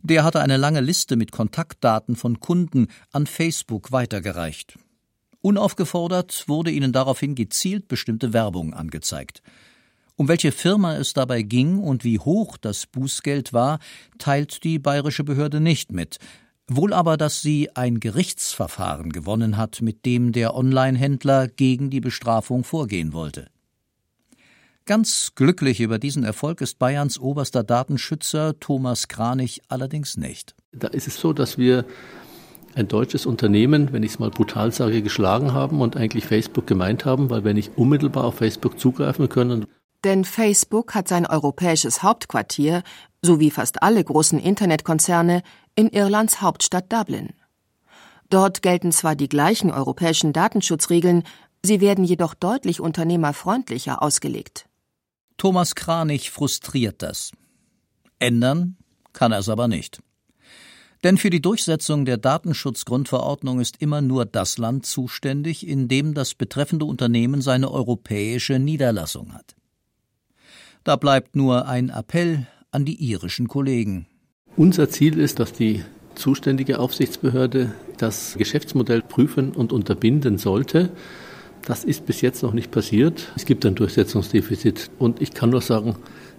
Der 0.03 0.23
hatte 0.23 0.41
eine 0.41 0.57
lange 0.57 0.81
Liste 0.81 1.17
mit 1.17 1.33
Kontaktdaten 1.33 2.15
von 2.15 2.39
Kunden 2.39 2.87
an 3.11 3.27
Facebook 3.27 3.91
weitergereicht. 3.91 4.79
Unaufgefordert 5.41 6.45
wurde 6.47 6.71
ihnen 6.71 6.93
daraufhin 6.93 7.35
gezielt 7.35 7.89
bestimmte 7.89 8.33
Werbung 8.33 8.73
angezeigt. 8.73 9.43
Um 10.15 10.29
welche 10.29 10.53
Firma 10.53 10.97
es 10.97 11.13
dabei 11.13 11.43
ging 11.43 11.81
und 11.81 12.05
wie 12.05 12.21
hoch 12.21 12.57
das 12.57 12.87
Bußgeld 12.87 13.53
war, 13.53 13.81
teilt 14.19 14.63
die 14.63 14.79
bayerische 14.79 15.25
Behörde 15.25 15.61
nicht 15.61 15.91
mit, 15.91 16.19
wohl 16.69 16.93
aber, 16.93 17.17
dass 17.17 17.43
sie 17.43 17.75
ein 17.75 18.01
Gerichtsverfahren 18.01 19.13
gewonnen 19.13 19.57
hat, 19.57 19.83
mit 19.83 20.05
dem 20.05 20.33
der 20.33 20.55
Online-Händler 20.55 21.49
gegen 21.49 21.91
die 21.91 22.01
Bestrafung 22.01 22.65
vorgehen 22.65 23.13
wollte. 23.13 23.49
Ganz 24.85 25.33
glücklich 25.35 25.81
über 25.81 25.99
diesen 25.99 26.23
Erfolg 26.23 26.61
ist 26.61 26.79
Bayerns 26.79 27.19
oberster 27.19 27.65
Datenschützer 27.65 28.61
Thomas 28.61 29.09
Kranich 29.09 29.63
allerdings 29.69 30.17
nicht. 30.17 30.55
Da 30.73 30.89
ist 30.89 31.09
es 31.09 31.17
so, 31.17 31.33
dass 31.33 31.59
wir 31.59 31.85
ein 32.77 32.87
deutsches 32.87 33.27
Unternehmen, 33.27 33.93
wenn 33.93 34.03
ich 34.03 34.13
es 34.13 34.19
mal 34.19 34.31
brutal 34.31 34.71
sage, 34.71 35.03
geschlagen 35.03 35.55
haben 35.55 35.81
und 35.81 35.97
eigentlich 35.97 36.27
Facebook 36.27 36.67
gemeint 36.67 37.05
haben, 37.05 37.31
weil 37.31 37.43
wir 37.43 37.55
nicht 37.55 37.73
unmittelbar 37.77 38.25
auf 38.25 38.37
Facebook 38.37 38.79
zugreifen 38.79 39.29
können. 39.29 39.67
Denn 40.07 40.25
Facebook 40.25 40.95
hat 40.95 41.09
sein 41.09 41.27
europäisches 41.27 42.05
Hauptquartier, 42.05 42.85
so 43.23 43.41
wie 43.41 43.51
fast 43.51 43.83
alle 43.83 44.05
großen 44.05 44.39
Internetkonzerne, 44.39 45.43
in 45.75 45.89
Irlands 45.89 46.41
Hauptstadt 46.41 46.93
Dublin. 46.93 47.31
Dort 48.31 48.63
gelten 48.63 48.93
zwar 48.93 49.17
die 49.17 49.29
gleichen 49.29 49.73
europäischen 49.73 50.33
Datenschutzregeln, 50.33 51.25
sie 51.65 51.81
werden 51.81 52.05
jedoch 52.05 52.35
deutlich 52.35 52.81
unternehmerfreundlicher 52.81 54.01
ausgelegt. 54.01 54.69
Thomas 55.39 55.75
Kranich 55.75 56.31
frustriert 56.31 57.03
das. 57.03 57.33
Ändern 58.21 58.77
kann 59.13 59.33
er 59.33 59.41
es 59.41 59.49
aber 59.49 59.67
nicht. 59.67 59.99
Denn 61.03 61.19
für 61.19 61.31
die 61.31 61.43
Durchsetzung 61.43 62.05
der 62.05 62.19
Datenschutzgrundverordnung 62.19 63.59
ist 63.59 63.83
immer 63.83 64.03
nur 64.03 64.25
das 64.25 64.57
Land 64.57 64.87
zuständig, 64.87 65.67
in 65.67 65.89
dem 65.89 66.15
das 66.15 66.37
betreffende 66.37 66.85
Unternehmen 66.85 67.43
seine 67.43 67.73
europäische 67.73 68.61
Niederlassung 68.61 69.35
hat. 69.35 69.57
Da 70.87 70.95
bleibt 70.95 71.35
nur 71.35 71.67
ein 71.67 71.89
Appell 71.89 72.47
an 72.71 72.85
die 72.85 72.95
irischen 73.11 73.49
Kollegen. 73.49 74.07
Unser 74.57 74.89
Ziel 74.89 75.19
ist, 75.19 75.41
dass 75.41 75.53
die 75.53 75.83
zuständige 76.15 76.79
Aufsichtsbehörde 76.79 77.75
das 77.99 78.37
Geschäftsmodell 78.39 79.03
prüfen 79.03 79.51
und 79.51 79.73
unterbinden 79.73 80.39
sollte. 80.39 80.93
Das 81.63 81.83
ist 81.83 82.07
bis 82.07 82.21
jetzt 82.21 82.45
noch 82.45 82.53
nicht 82.53 82.71
passiert. 82.71 83.33
Es 83.35 83.47
gibt 83.47 83.67
ein 83.67 83.75
Durchsetzungsdefizit 83.75 84.93
und 85.01 85.21
ich 85.21 85.35
kann 85.35 85.51
nur 85.51 85.61
sagen, 85.61 85.97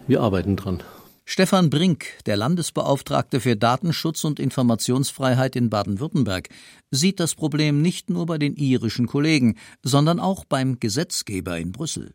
wir 0.07 0.21
arbeiten 0.21 0.55
dran. 0.55 0.81
Stefan 1.25 1.69
Brink, 1.69 2.05
der 2.25 2.37
Landesbeauftragte 2.37 3.41
für 3.41 3.57
Datenschutz 3.57 4.23
und 4.23 4.39
Informationsfreiheit 4.39 5.57
in 5.57 5.69
Baden-Württemberg, 5.69 6.47
sieht 6.89 7.19
das 7.19 7.35
Problem 7.35 7.81
nicht 7.81 8.09
nur 8.09 8.25
bei 8.25 8.37
den 8.37 8.55
irischen 8.55 9.07
Kollegen, 9.07 9.57
sondern 9.83 10.21
auch 10.21 10.45
beim 10.45 10.79
Gesetzgeber 10.79 11.57
in 11.57 11.73
Brüssel. 11.73 12.13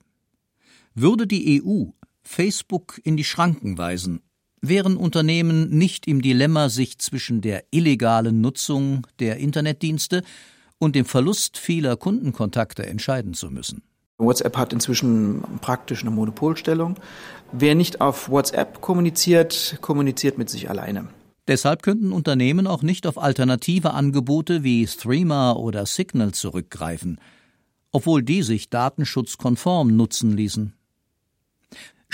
Würde 0.95 1.27
die 1.27 1.63
EU 1.63 1.91
Facebook 2.23 3.01
in 3.05 3.17
die 3.17 3.25
Schranken 3.25 3.79
weisen, 3.79 4.23
wären 4.61 4.97
Unternehmen 4.97 5.71
nicht 5.71 6.07
im 6.07 6.23
Dilemma, 6.23 6.69
sich 6.69 6.99
zwischen 6.99 7.41
der 7.41 7.65
illegalen 7.71 8.41
Nutzung 8.41 9.07
der 9.19 9.37
Internetdienste 9.39 10.23
und 10.79 10.97
dem 10.97 11.05
Verlust 11.05 11.59
vieler 11.59 11.97
Kundenkontakte 11.97 12.87
entscheiden 12.87 13.35
zu 13.35 13.51
müssen. 13.51 13.83
WhatsApp 14.19 14.57
hat 14.57 14.73
inzwischen 14.73 15.43
praktisch 15.61 16.03
eine 16.03 16.11
Monopolstellung. 16.11 16.97
Wer 17.53 17.75
nicht 17.75 18.01
auf 18.01 18.31
WhatsApp 18.31 18.81
kommuniziert, 18.81 19.79
kommuniziert 19.81 20.39
mit 20.39 20.49
sich 20.49 20.71
alleine. 20.71 21.09
Deshalb 21.49 21.83
könnten 21.83 22.13
Unternehmen 22.13 22.69
auch 22.69 22.83
nicht 22.83 23.07
auf 23.07 23.19
alternative 23.19 23.95
Angebote 23.95 24.63
wie 24.63 24.87
Streamer 24.87 25.59
oder 25.59 25.87
Signal 25.87 26.33
zurückgreifen, 26.33 27.21
obwohl 27.91 28.23
die 28.23 28.43
sich 28.43 28.71
datenschutzkonform 28.71 29.97
nutzen 29.97 30.37
ließen. 30.37 30.75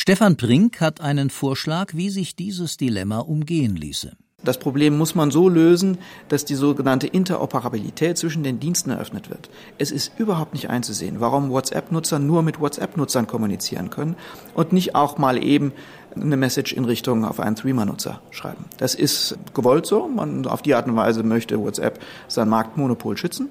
Stefan 0.00 0.37
Brink 0.37 0.81
hat 0.81 1.00
einen 1.00 1.28
Vorschlag, 1.28 1.93
wie 1.93 2.09
sich 2.09 2.37
dieses 2.37 2.76
Dilemma 2.76 3.19
umgehen 3.19 3.75
ließe. 3.75 4.12
Das 4.45 4.61
Problem 4.61 4.97
muss 4.97 5.17
man 5.17 5.33
so 5.33 5.49
lösen, 5.49 5.99
dass 6.28 6.45
die 6.45 6.55
sogenannte 6.55 7.09
Interoperabilität 7.09 8.17
zwischen 8.17 8.45
den 8.45 8.61
Diensten 8.61 8.90
eröffnet 8.90 9.28
wird. 9.28 9.50
Es 9.76 9.90
ist 9.90 10.12
überhaupt 10.17 10.55
nicht 10.55 10.71
einzusehen, 10.71 11.19
warum 11.19 11.50
WhatsApp-Nutzer 11.50 12.21
nur 12.21 12.43
mit 12.43 12.61
WhatsApp-Nutzern 12.61 13.26
kommunizieren 13.26 13.90
können 13.90 14.14
und 14.55 14.73
nicht 14.73 14.95
auch 14.95 15.19
mal 15.19 15.43
eben 15.43 15.73
eine 16.14 16.37
Message 16.37 16.75
in 16.75 16.85
Richtung 16.85 17.25
auf 17.25 17.40
einen 17.40 17.57
Threema-Nutzer 17.57 18.23
schreiben. 18.31 18.67
Das 18.76 18.95
ist 18.95 19.37
gewollt 19.52 19.85
so. 19.85 20.07
Man 20.07 20.47
auf 20.47 20.62
die 20.62 20.76
Art 20.76 20.87
und 20.87 20.95
Weise 20.95 21.25
möchte 21.25 21.59
WhatsApp 21.59 21.99
sein 22.28 22.49
Marktmonopol 22.49 23.17
schützen. 23.17 23.49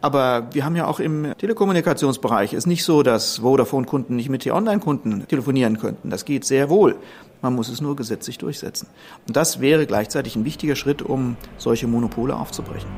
Aber 0.00 0.48
wir 0.52 0.64
haben 0.64 0.76
ja 0.76 0.86
auch 0.86 1.00
im 1.00 1.34
Telekommunikationsbereich 1.38 2.52
es 2.52 2.66
nicht 2.66 2.84
so, 2.84 3.02
dass 3.02 3.38
Vodafone-Kunden 3.38 4.14
nicht 4.14 4.28
mit 4.28 4.42
T-Online-Kunden 4.42 5.26
telefonieren 5.26 5.78
könnten. 5.78 6.10
Das 6.10 6.24
geht 6.24 6.44
sehr 6.44 6.70
wohl. 6.70 6.96
Man 7.42 7.54
muss 7.54 7.68
es 7.68 7.80
nur 7.80 7.96
gesetzlich 7.96 8.38
durchsetzen. 8.38 8.88
Und 9.26 9.36
das 9.36 9.60
wäre 9.60 9.86
gleichzeitig 9.86 10.36
ein 10.36 10.44
wichtiger 10.44 10.76
Schritt, 10.76 11.02
um 11.02 11.36
solche 11.56 11.88
Monopole 11.88 12.36
aufzubrechen. 12.36 12.88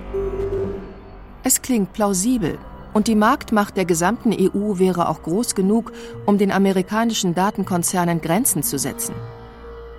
Es 1.42 1.62
klingt 1.62 1.92
plausibel. 1.94 2.58
Und 2.92 3.06
die 3.06 3.14
Marktmacht 3.14 3.76
der 3.76 3.84
gesamten 3.84 4.32
EU 4.32 4.78
wäre 4.78 5.08
auch 5.08 5.22
groß 5.22 5.54
genug, 5.54 5.92
um 6.26 6.38
den 6.38 6.50
amerikanischen 6.50 7.34
Datenkonzernen 7.34 8.20
Grenzen 8.20 8.62
zu 8.62 8.78
setzen. 8.78 9.14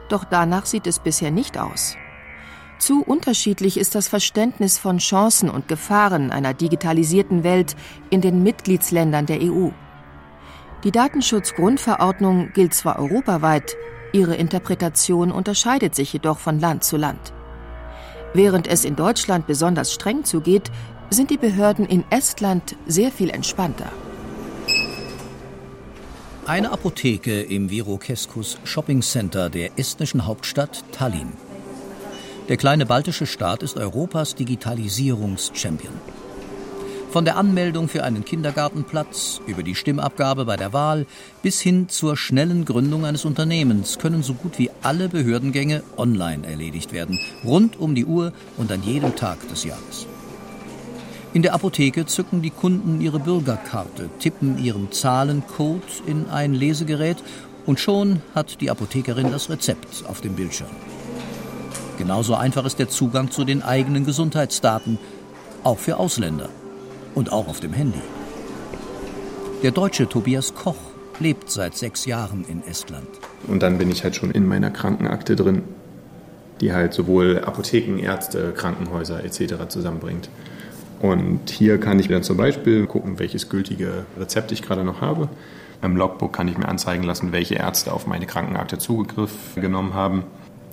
Doch 0.09 0.25
danach 0.25 0.65
sieht 0.65 0.87
es 0.87 0.99
bisher 0.99 1.31
nicht 1.31 1.57
aus. 1.57 1.95
Zu 2.81 3.03
unterschiedlich 3.03 3.77
ist 3.77 3.93
das 3.93 4.07
Verständnis 4.07 4.79
von 4.79 4.97
Chancen 4.97 5.51
und 5.51 5.67
Gefahren 5.67 6.31
einer 6.31 6.55
digitalisierten 6.55 7.43
Welt 7.43 7.75
in 8.09 8.21
den 8.21 8.41
Mitgliedsländern 8.41 9.27
der 9.27 9.39
EU. 9.39 9.69
Die 10.83 10.89
Datenschutzgrundverordnung 10.89 12.53
gilt 12.53 12.73
zwar 12.73 12.97
europaweit, 12.97 13.77
ihre 14.13 14.33
Interpretation 14.33 15.31
unterscheidet 15.31 15.93
sich 15.93 16.11
jedoch 16.11 16.39
von 16.39 16.59
Land 16.59 16.83
zu 16.83 16.97
Land. 16.97 17.33
Während 18.33 18.65
es 18.65 18.83
in 18.83 18.95
Deutschland 18.95 19.45
besonders 19.45 19.93
streng 19.93 20.23
zugeht, 20.23 20.71
sind 21.11 21.29
die 21.29 21.37
Behörden 21.37 21.85
in 21.85 22.03
Estland 22.09 22.75
sehr 22.87 23.11
viel 23.11 23.29
entspannter. 23.29 23.91
Eine 26.47 26.71
Apotheke 26.71 27.41
im 27.41 27.69
Virokeskus 27.69 28.57
Shopping 28.63 29.03
Center 29.03 29.51
der 29.51 29.77
estnischen 29.77 30.25
Hauptstadt 30.25 30.83
Tallinn. 30.91 31.33
Der 32.49 32.57
kleine 32.57 32.85
baltische 32.85 33.27
Staat 33.27 33.63
ist 33.63 33.77
Europas 33.77 34.35
Digitalisierungschampion. 34.35 35.93
Von 37.11 37.25
der 37.25 37.37
Anmeldung 37.37 37.87
für 37.87 38.03
einen 38.03 38.25
Kindergartenplatz 38.25 39.41
über 39.45 39.63
die 39.63 39.75
Stimmabgabe 39.75 40.45
bei 40.45 40.55
der 40.55 40.73
Wahl 40.73 41.05
bis 41.43 41.59
hin 41.59 41.87
zur 41.89 42.17
schnellen 42.17 42.65
Gründung 42.65 43.05
eines 43.05 43.25
Unternehmens 43.25 43.99
können 43.99 44.23
so 44.23 44.33
gut 44.33 44.57
wie 44.57 44.71
alle 44.81 45.09
Behördengänge 45.09 45.83
online 45.97 46.47
erledigt 46.47 46.93
werden, 46.93 47.19
rund 47.43 47.79
um 47.79 47.95
die 47.95 48.05
Uhr 48.05 48.31
und 48.57 48.71
an 48.71 48.81
jedem 48.81 49.15
Tag 49.15 49.47
des 49.49 49.65
Jahres. 49.65 50.07
In 51.33 51.43
der 51.43 51.53
Apotheke 51.53 52.05
zücken 52.05 52.41
die 52.41 52.49
Kunden 52.49 53.01
ihre 53.01 53.19
Bürgerkarte, 53.19 54.09
tippen 54.19 54.57
ihren 54.57 54.91
Zahlencode 54.91 56.03
in 56.07 56.29
ein 56.29 56.53
Lesegerät 56.53 57.17
und 57.65 57.79
schon 57.79 58.21
hat 58.33 58.61
die 58.61 58.71
Apothekerin 58.71 59.31
das 59.31 59.49
Rezept 59.49 60.05
auf 60.07 60.21
dem 60.21 60.33
Bildschirm. 60.33 60.69
Genauso 61.97 62.35
einfach 62.35 62.65
ist 62.65 62.79
der 62.79 62.89
Zugang 62.89 63.31
zu 63.31 63.43
den 63.43 63.61
eigenen 63.61 64.05
Gesundheitsdaten, 64.05 64.97
auch 65.63 65.77
für 65.77 65.97
Ausländer 65.97 66.49
und 67.15 67.31
auch 67.31 67.47
auf 67.47 67.59
dem 67.59 67.73
Handy. 67.73 68.01
Der 69.63 69.71
Deutsche 69.71 70.09
Tobias 70.09 70.55
Koch 70.55 70.75
lebt 71.19 71.51
seit 71.51 71.77
sechs 71.77 72.05
Jahren 72.05 72.45
in 72.47 72.65
Estland. 72.65 73.07
Und 73.47 73.61
dann 73.61 73.77
bin 73.77 73.91
ich 73.91 74.03
halt 74.03 74.15
schon 74.15 74.31
in 74.31 74.47
meiner 74.47 74.71
Krankenakte 74.71 75.35
drin, 75.35 75.63
die 76.61 76.73
halt 76.73 76.93
sowohl 76.93 77.43
Apotheken, 77.45 77.99
Ärzte, 77.99 78.53
Krankenhäuser 78.55 79.23
etc. 79.23 79.67
zusammenbringt. 79.67 80.29
Und 81.01 81.49
hier 81.49 81.79
kann 81.79 81.99
ich 81.99 82.07
dann 82.07 82.23
zum 82.23 82.37
Beispiel 82.37 82.85
gucken, 82.85 83.17
welches 83.19 83.49
gültige 83.49 84.05
Rezept 84.19 84.51
ich 84.51 84.61
gerade 84.61 84.83
noch 84.83 85.01
habe. 85.01 85.29
Im 85.81 85.95
Logbook 85.95 86.31
kann 86.33 86.47
ich 86.47 86.57
mir 86.57 86.67
anzeigen 86.67 87.03
lassen, 87.03 87.31
welche 87.31 87.55
Ärzte 87.55 87.91
auf 87.91 88.05
meine 88.05 88.27
Krankenakte 88.27 88.77
Zugriff 88.77 89.31
genommen 89.55 89.95
haben. 89.95 90.23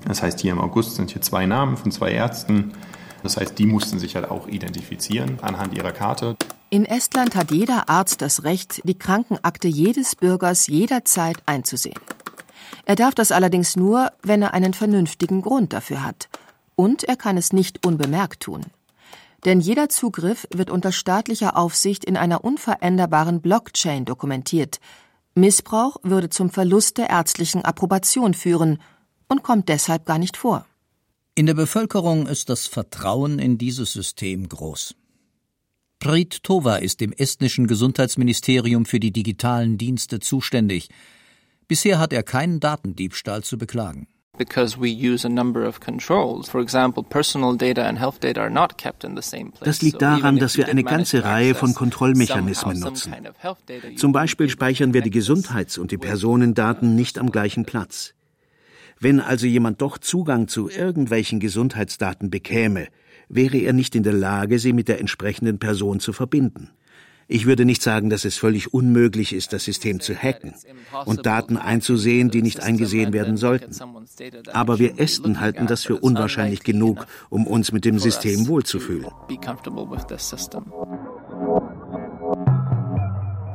Das 0.06 0.22
heißt, 0.22 0.40
hier 0.40 0.52
im 0.52 0.61
August 0.61 0.96
sind 0.96 1.11
hier 1.11 1.22
zwei 1.22 1.46
Namen 1.46 1.76
von 1.76 1.90
zwei 1.90 2.12
Ärzten. 2.12 2.72
Das 3.22 3.37
heißt, 3.37 3.58
die 3.58 3.66
mussten 3.66 3.98
sich 3.98 4.14
halt 4.14 4.30
auch 4.30 4.46
identifizieren 4.46 5.38
anhand 5.42 5.74
ihrer 5.74 5.92
Karte. 5.92 6.37
In 6.70 6.84
Estland 6.84 7.34
hat 7.34 7.50
jeder 7.50 7.88
Arzt 7.88 8.20
das 8.20 8.44
Recht, 8.44 8.82
die 8.84 8.98
Krankenakte 8.98 9.68
jedes 9.68 10.14
Bürgers 10.14 10.66
jederzeit 10.66 11.38
einzusehen. 11.46 11.98
Er 12.84 12.94
darf 12.94 13.14
das 13.14 13.32
allerdings 13.32 13.76
nur, 13.76 14.12
wenn 14.22 14.42
er 14.42 14.54
einen 14.54 14.74
vernünftigen 14.74 15.42
Grund 15.42 15.72
dafür 15.72 16.04
hat. 16.04 16.28
Und 16.76 17.04
er 17.04 17.16
kann 17.16 17.37
es 17.37 17.52
nicht 17.52 17.87
unbemerkt 17.87 18.40
tun. 18.40 18.66
Denn 19.44 19.61
jeder 19.61 19.88
Zugriff 19.88 20.46
wird 20.54 20.70
unter 20.70 20.92
staatlicher 20.92 21.56
Aufsicht 21.56 22.04
in 22.04 22.16
einer 22.16 22.44
unveränderbaren 22.44 23.40
Blockchain 23.40 24.04
dokumentiert. 24.04 24.80
Missbrauch 25.34 25.96
würde 26.02 26.30
zum 26.30 26.50
Verlust 26.50 26.98
der 26.98 27.11
ärztlichen 27.11 27.64
Approbation 27.64 28.34
führen 28.34 28.78
und 29.28 29.42
kommt 29.42 29.68
deshalb 29.68 30.06
gar 30.06 30.18
nicht 30.18 30.36
vor. 30.36 30.66
In 31.34 31.46
der 31.46 31.54
Bevölkerung 31.54 32.26
ist 32.26 32.48
das 32.48 32.66
Vertrauen 32.66 33.38
in 33.38 33.58
dieses 33.58 33.92
System 33.92 34.48
groß. 34.48 34.94
Prit 36.00 36.42
Tova 36.42 36.76
ist 36.76 37.02
im 37.02 37.12
estnischen 37.12 37.66
Gesundheitsministerium 37.66 38.86
für 38.86 39.00
die 39.00 39.12
digitalen 39.12 39.78
Dienste 39.78 40.20
zuständig. 40.20 40.88
Bisher 41.66 41.98
hat 41.98 42.12
er 42.12 42.22
keinen 42.22 42.60
Datendiebstahl 42.60 43.42
zu 43.42 43.58
beklagen. 43.58 44.06
Das 44.38 44.76
liegt 49.82 50.02
daran, 50.02 50.38
dass 50.38 50.56
wir 50.56 50.68
eine 50.68 50.84
ganze 50.84 51.24
Reihe 51.24 51.54
von 51.54 51.74
Kontrollmechanismen 51.74 52.78
nutzen. 52.78 53.14
Zum 53.96 54.12
Beispiel 54.12 54.48
speichern 54.48 54.94
wir 54.94 55.02
die 55.02 55.10
Gesundheits- 55.10 55.78
und 55.78 55.90
die 55.90 55.98
Personendaten 55.98 56.94
nicht 56.94 57.18
am 57.18 57.32
gleichen 57.32 57.64
Platz. 57.64 58.14
Wenn 59.00 59.20
also 59.20 59.46
jemand 59.46 59.80
doch 59.80 59.98
Zugang 59.98 60.48
zu 60.48 60.68
irgendwelchen 60.68 61.38
Gesundheitsdaten 61.40 62.30
bekäme, 62.30 62.88
wäre 63.28 63.58
er 63.58 63.72
nicht 63.72 63.94
in 63.94 64.02
der 64.02 64.12
Lage, 64.12 64.58
sie 64.58 64.72
mit 64.72 64.88
der 64.88 65.00
entsprechenden 65.00 65.58
Person 65.58 66.00
zu 66.00 66.12
verbinden. 66.12 66.70
Ich 67.30 67.44
würde 67.44 67.66
nicht 67.66 67.82
sagen, 67.82 68.08
dass 68.08 68.24
es 68.24 68.38
völlig 68.38 68.72
unmöglich 68.72 69.34
ist, 69.34 69.52
das 69.52 69.64
System 69.64 70.00
zu 70.00 70.16
hacken 70.16 70.54
und 71.04 71.26
Daten 71.26 71.58
einzusehen, 71.58 72.30
die 72.30 72.40
nicht 72.40 72.61
eingesehen 72.62 73.12
werden 73.12 73.37
sollten. 73.37 73.70
Aber 74.52 74.78
wir 74.78 74.98
Esten 74.98 75.38
halten 75.38 75.66
das 75.66 75.84
für 75.84 75.96
unwahrscheinlich 75.96 76.62
genug, 76.62 77.06
um 77.28 77.46
uns 77.46 77.70
mit 77.70 77.84
dem 77.84 77.98
System 77.98 78.48
wohlzufühlen. 78.48 79.08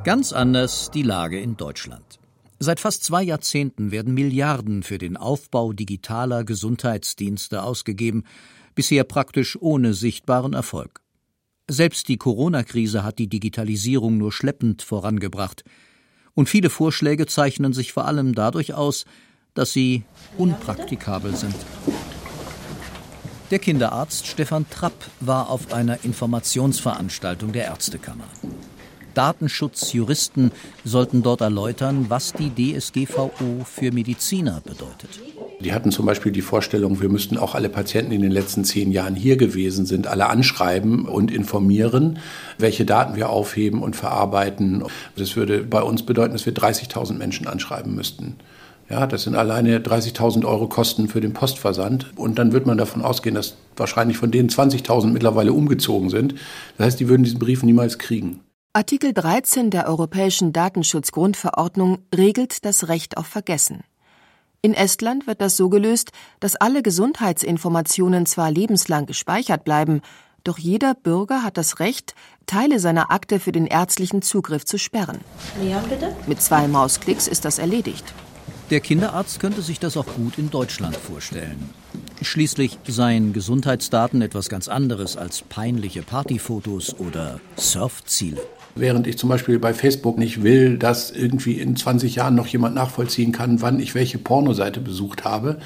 Ganz 0.04 0.34
anders 0.34 0.92
die 0.92 1.04
Lage 1.04 1.40
in 1.40 1.58
Deutschland. 1.58 2.20
Seit 2.64 2.80
fast 2.80 3.04
zwei 3.04 3.22
Jahrzehnten 3.24 3.92
werden 3.92 4.14
Milliarden 4.14 4.84
für 4.84 4.98
den 4.98 5.18
Aufbau 5.18 5.74
digitaler 5.74 6.46
Gesundheitsdienste 6.46 7.62
ausgegeben, 7.62 8.24
bisher 8.74 9.04
praktisch 9.04 9.58
ohne 9.60 9.94
sichtbaren 9.94 10.54
Erfolg. 10.54 11.02
Selbst 11.70 12.08
die 12.08 12.16
Corona-Krise 12.16 13.04
hat 13.04 13.20
die 13.20 13.28
Digitalisierung 13.28 14.18
nur 14.18 14.32
schleppend 14.32 14.82
vorangebracht. 14.82 15.66
Und 16.36 16.48
viele 16.48 16.70
Vorschläge 16.70 17.26
zeichnen 17.26 17.74
sich 17.74 17.92
vor 17.92 18.06
allem 18.06 18.34
dadurch 18.34 18.74
aus, 18.74 19.04
dass 19.56 19.74
sie 19.74 20.04
unpraktikabel 20.38 21.36
sind. 21.36 21.56
Der 23.52 23.60
Kinderarzt 23.60 24.26
Stefan 24.26 24.70
Trapp 24.70 25.12
war 25.20 25.50
auf 25.50 25.74
einer 25.74 26.06
Informationsveranstaltung 26.06 27.52
der 27.52 27.66
Ärztekammer. 27.66 28.30
Datenschutzjuristen 29.14 30.52
sollten 30.84 31.24
dort 31.24 31.42
erläutern, 31.42 32.06
was 32.10 32.34
die 32.34 32.50
DSGVO 32.50 33.66
für 33.66 33.92
Mediziner 33.92 34.62
bedeutet. 34.64 35.20
Die 35.60 35.74
hatten 35.74 35.92
zum 35.92 36.06
Beispiel 36.06 36.32
die 36.32 36.42
Vorstellung, 36.42 37.02
wir 37.02 37.10
müssten 37.10 37.38
auch 37.38 37.56
alle 37.56 37.70
Patienten, 37.70 38.10
die 38.10 38.18
in 38.18 38.22
den 38.22 38.32
letzten 38.32 38.66
zehn 38.66 38.92
Jahren 38.92 39.16
hier 39.16 39.38
gewesen 39.38 39.86
sind, 39.86 40.08
alle 40.08 40.28
anschreiben 40.28 41.06
und 41.06 41.32
informieren, 41.32 42.20
welche 42.58 42.86
Daten 42.86 43.16
wir 43.16 43.30
aufheben 43.30 43.82
und 43.82 43.96
verarbeiten. 43.96 44.84
Das 45.16 45.36
würde 45.36 45.64
bei 45.64 45.82
uns 45.82 46.04
bedeuten, 46.04 46.34
dass 46.34 46.46
wir 46.46 46.54
30.000 46.54 47.14
Menschen 47.14 47.48
anschreiben 47.48 47.96
müssten. 47.96 48.36
Ja, 48.90 49.08
das 49.08 49.24
sind 49.24 49.36
alleine 49.36 49.80
30.000 49.80 50.46
Euro 50.46 50.68
Kosten 50.68 51.08
für 51.08 51.22
den 51.22 51.34
Postversand. 51.34 52.12
Und 52.16 52.38
dann 52.38 52.52
wird 52.52 52.66
man 52.66 52.78
davon 52.78 53.02
ausgehen, 53.02 53.36
dass 53.36 53.56
wahrscheinlich 53.78 54.18
von 54.18 54.32
denen 54.32 54.50
20.000 54.50 55.08
mittlerweile 55.08 55.54
umgezogen 55.54 56.10
sind. 56.10 56.36
Das 56.78 56.88
heißt, 56.88 57.00
die 57.00 57.08
würden 57.08 57.24
diesen 57.24 57.40
Brief 57.40 57.64
niemals 57.64 57.98
kriegen. 57.98 58.42
Artikel 58.76 59.14
13 59.14 59.70
der 59.70 59.88
Europäischen 59.88 60.52
Datenschutzgrundverordnung 60.52 62.00
regelt 62.12 62.66
das 62.66 62.88
Recht 62.88 63.18
auf 63.18 63.28
Vergessen. 63.28 63.84
In 64.64 64.74
Estland 64.74 65.28
wird 65.28 65.42
das 65.42 65.56
so 65.56 65.70
gelöst, 65.70 66.10
dass 66.40 66.56
alle 66.56 66.82
Gesundheitsinformationen 66.82 68.26
zwar 68.26 68.50
lebenslang 68.50 69.06
gespeichert 69.06 69.64
bleiben, 69.64 70.02
doch 70.44 70.58
jeder 70.58 70.96
Bürger 70.96 71.44
hat 71.44 71.58
das 71.58 71.80
Recht, 71.80 72.16
Teile 72.48 72.80
seiner 72.80 73.12
Akte 73.12 73.40
für 73.40 73.52
den 73.52 73.68
ärztlichen 73.68 74.24
Zugriff 74.24 74.66
zu 74.66 74.80
sperren. 74.80 75.20
Leon, 75.62 75.84
bitte? 75.88 76.16
Mit 76.26 76.42
zwei 76.42 76.68
Mausklicks 76.68 77.28
ist 77.28 77.46
das 77.46 77.60
erledigt. 77.60 78.12
Der 78.72 78.80
Kinderarzt 78.80 79.40
könnte 79.40 79.62
sich 79.62 79.80
das 79.80 79.98
auch 79.98 80.08
gut 80.16 80.40
in 80.40 80.50
Deutschland 80.50 80.96
vorstellen. 80.96 81.70
Schließlich 82.22 82.78
seien 82.88 83.34
Gesundheitsdaten 83.34 84.22
etwas 84.22 84.50
ganz 84.50 84.68
anderes 84.68 85.18
als 85.18 85.42
peinliche 85.42 86.04
Partyfotos 86.04 86.96
oder 87.00 87.40
Surfziele. 87.56 88.42
Während 88.76 89.06
ich 89.06 89.20
zum 89.20 89.30
Beispiel 89.30 89.60
bei 89.60 89.74
Facebook 89.74 90.18
nicht 90.18 90.42
will, 90.42 90.78
dass 90.78 91.12
irgendwie 91.12 91.60
in 91.60 91.76
20 91.76 92.16
Jahren 92.16 92.34
noch 92.34 92.48
jemand 92.48 92.74
nachvollziehen 92.74 93.32
kann, 93.32 93.62
wann 93.62 93.80
ich 93.80 93.94
welche 93.94 94.18
Pornoseite 94.18 94.80
besucht 94.80 95.26
habe, 95.26 95.60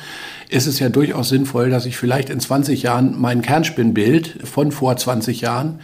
ist 0.50 0.68
es 0.68 0.80
ja 0.80 0.90
durchaus 0.90 1.30
sinnvoll, 1.30 1.70
dass 1.70 1.86
ich 1.86 1.96
vielleicht 1.96 2.30
in 2.30 2.40
20 2.40 2.84
Jahren 2.84 3.16
mein 3.18 3.42
Kernspinnbild 3.42 4.46
von 4.46 4.74
vor 4.74 4.98
20 4.98 5.40
Jahren 5.40 5.80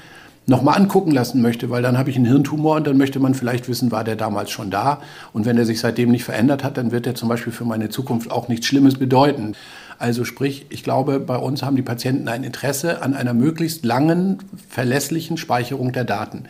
nochmal 0.46 0.78
angucken 0.78 1.12
lassen 1.12 1.42
möchte, 1.42 1.70
weil 1.70 1.82
dann 1.82 1.98
habe 1.98 2.10
ich 2.10 2.18
einen 2.18 2.26
Hirntumor 2.26 2.76
und 2.76 2.88
dann 2.88 2.98
möchte 2.98 3.20
man 3.20 3.34
vielleicht 3.34 3.70
wissen, 3.70 3.92
war 3.92 4.04
der 4.04 4.16
damals 4.16 4.52
schon 4.52 4.70
da. 4.70 5.00
Und 5.32 5.46
wenn 5.46 5.58
er 5.58 5.66
sich 5.66 5.80
seitdem 5.80 6.12
nicht 6.12 6.26
verändert 6.26 6.64
hat, 6.64 6.78
dann 6.78 6.92
wird 6.92 7.08
er 7.08 7.16
zum 7.16 7.30
Beispiel 7.30 7.54
für 7.54 7.66
meine 7.66 7.90
Zukunft 7.90 8.32
auch 8.32 8.50
nichts 8.50 8.66
Schlimmes 8.66 8.96
bedeuten. 8.96 9.56
Also 10.04 10.26
sprich, 10.26 10.66
ich 10.68 10.84
glaube, 10.84 11.22
bei 11.22 11.38
uns 11.38 11.64
haben 11.64 11.78
die 11.78 11.82
Patienten 11.82 12.28
ein 12.28 12.44
Interesse 12.44 13.02
an 13.02 13.14
einer 13.14 13.34
möglichst 13.34 13.86
langen, 13.86 14.40
verlässlichen 14.68 15.38
Speicherung 15.38 15.94
der 15.94 16.04
Daten. 16.04 16.44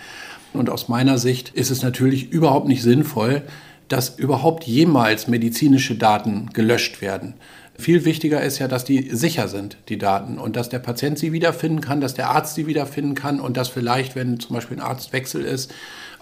Und 0.53 0.71
aus 0.71 0.87
meiner 0.87 1.19
Sicht 1.19 1.49
ist 1.49 1.69
es 1.69 1.83
natürlich 1.83 2.31
überhaupt 2.31 2.67
nicht 2.67 2.81
sinnvoll, 2.81 3.43
dass 3.89 4.17
überhaupt 4.17 4.63
jemals 4.63 5.27
medizinische 5.27 5.93
Daten 5.93 6.49
gelöscht 6.53 6.99
werden. 7.03 7.35
Viel 7.77 8.05
wichtiger 8.05 8.41
ist 8.41 8.57
ja, 8.57 8.67
dass 8.67 8.85
die 8.85 9.15
sicher 9.15 9.47
sind, 9.47 9.77
die 9.87 9.99
Daten, 9.99 10.39
und 10.39 10.55
dass 10.55 10.69
der 10.69 10.79
Patient 10.79 11.19
sie 11.19 11.31
wiederfinden 11.31 11.79
kann, 11.81 12.01
dass 12.01 12.15
der 12.15 12.31
Arzt 12.31 12.55
sie 12.55 12.65
wiederfinden 12.65 13.13
kann 13.13 13.39
und 13.39 13.55
dass 13.55 13.69
vielleicht, 13.69 14.15
wenn 14.15 14.39
zum 14.39 14.55
Beispiel 14.55 14.77
ein 14.77 14.83
Arztwechsel 14.83 15.43
ist, 15.43 15.71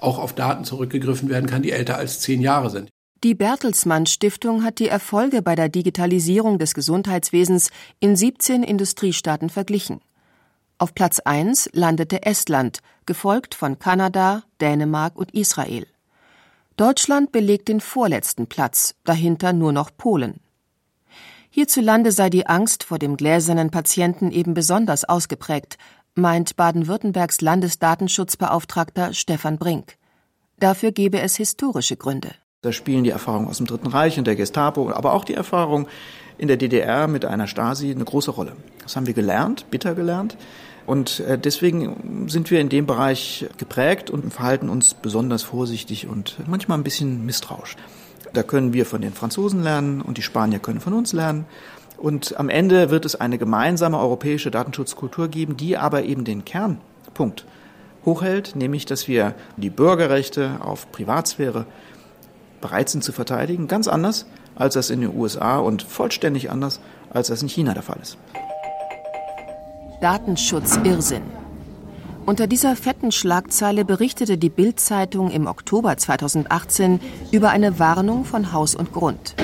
auch 0.02 0.20
auf 0.20 0.36
Daten 0.36 0.66
zurückgegriffen 0.66 1.30
werden 1.30 1.50
kann, 1.50 1.62
die 1.62 1.72
älter 1.72 1.96
als 1.96 2.20
zehn 2.20 2.42
Jahre 2.42 2.70
sind. 2.70 2.90
Die 3.24 3.36
Bertelsmann 3.36 4.08
Stiftung 4.08 4.64
hat 4.64 4.80
die 4.80 4.88
Erfolge 4.88 5.44
bei 5.44 5.54
der 5.54 5.70
Digitalisierung 5.70 6.58
des 6.58 6.74
Gesundheitswesens 6.74 7.70
in 8.00 8.16
17 8.16 8.64
Industriestaaten 8.64 9.52
verglichen. 9.52 10.02
Auf 10.80 10.96
Platz 10.96 11.20
1 11.20 11.70
landete 11.74 12.24
Estland, 12.24 12.80
gefolgt 13.06 13.54
von 13.54 13.78
Kanada, 13.78 14.42
Dänemark 14.60 15.16
und 15.16 15.36
Israel. 15.36 15.86
Deutschland 16.78 17.32
belegt 17.32 17.68
den 17.68 17.80
vorletzten 17.80 18.48
Platz, 18.48 18.96
dahinter 19.04 19.54
nur 19.54 19.72
noch 19.72 19.92
Polen. 19.96 20.40
Hierzulande 21.52 22.12
sei 22.12 22.32
die 22.32 22.48
Angst 22.48 22.84
vor 22.84 22.98
dem 22.98 23.18
gläsernen 23.18 23.70
Patienten 23.70 24.32
eben 24.32 24.56
besonders 24.56 25.04
ausgeprägt, 25.08 25.78
meint 26.16 26.56
Baden-Württembergs 26.56 27.42
Landesdatenschutzbeauftragter 27.42 29.14
Stefan 29.14 29.60
Brink. 29.60 29.98
Dafür 30.58 30.92
gebe 30.92 31.22
es 31.22 31.36
historische 31.36 31.98
Gründe. 31.98 32.34
Da 32.64 32.72
spielen 32.72 33.04
die 33.04 33.10
Erfahrungen 33.10 33.48
aus 33.48 33.58
dem 33.58 33.66
Dritten 33.66 33.88
Reich 33.88 34.20
und 34.20 34.28
der 34.28 34.36
Gestapo, 34.36 34.92
aber 34.92 35.14
auch 35.14 35.26
die 35.26 35.34
Erfahrung 35.34 35.88
in 36.38 36.48
der 36.48 36.58
DDR 36.58 37.08
mit 37.08 37.26
einer 37.26 37.48
Stasi 37.48 37.90
eine 37.90 38.06
große 38.06 38.30
Rolle. 38.30 38.52
Das 38.84 38.96
haben 38.96 39.08
wir 39.08 39.16
gelernt, 39.16 39.66
bitter 39.72 39.96
gelernt. 39.96 40.38
Und 40.86 41.22
äh, 41.22 41.40
deswegen 41.40 42.28
sind 42.30 42.52
wir 42.52 42.62
in 42.62 42.70
dem 42.70 42.86
Bereich 42.86 43.48
geprägt 43.58 44.12
und 44.12 44.32
verhalten 44.32 44.70
uns 44.70 44.94
besonders 44.94 45.42
vorsichtig 45.42 46.06
und 46.06 46.38
manchmal 46.46 46.78
ein 46.78 46.84
bisschen 46.84 47.26
misstrauisch. 47.26 47.78
Da 48.32 48.44
können 48.44 48.74
wir 48.74 48.86
von 48.86 49.02
den 49.02 49.14
Franzosen 49.14 49.64
lernen 49.64 50.00
und 50.00 50.20
die 50.20 50.22
Spanier 50.22 50.60
können 50.60 50.82
von 50.82 50.94
uns 50.94 51.14
lernen. 51.14 51.46
Und 51.98 52.40
am 52.40 52.50
Ende 52.50 52.92
wird 52.92 53.06
es 53.06 53.16
eine 53.16 53.40
gemeinsame 53.40 53.98
europäische 53.98 54.52
Datenschutzkultur 54.52 55.30
geben, 55.30 55.58
die 55.58 55.78
aber 55.78 56.04
eben 56.04 56.26
den 56.26 56.46
Kernpunkt 56.46 57.44
hochhält, 58.06 58.56
nämlich 58.56 58.86
dass 58.86 59.08
wir 59.08 59.34
die 59.58 59.72
Bürgerrechte 59.72 60.60
auf 60.62 60.92
Privatsphäre 60.92 61.66
bereit 62.62 62.90
sind 62.90 63.04
zu 63.04 63.12
verteidigen, 63.12 63.68
ganz 63.68 63.88
anders, 63.88 64.26
als 64.56 64.76
das 64.76 64.90
in 64.90 65.02
den 65.02 65.16
USA 65.16 65.58
und 65.58 65.84
vollständig 65.84 66.52
anders, 66.52 66.80
als 67.10 67.28
das 67.28 67.42
in 67.42 67.50
China 67.50 67.74
der 67.74 67.84
Fall 67.84 68.00
ist. 68.02 68.18
Datenschutz-Irrsinn. 70.02 71.24
Unter 72.26 72.48
dieser 72.48 72.76
fetten 72.76 73.12
Schlagzeile 73.12 73.84
berichtete 73.84 74.38
die 74.38 74.50
Bild-Zeitung 74.50 75.32
im 75.32 75.48
Oktober 75.48 75.98
2018 75.98 77.00
über 77.32 77.50
eine 77.50 77.80
Warnung 77.80 78.26
von 78.26 78.54
Haus 78.54 78.76
und 78.76 78.94
Grund. 78.94 79.36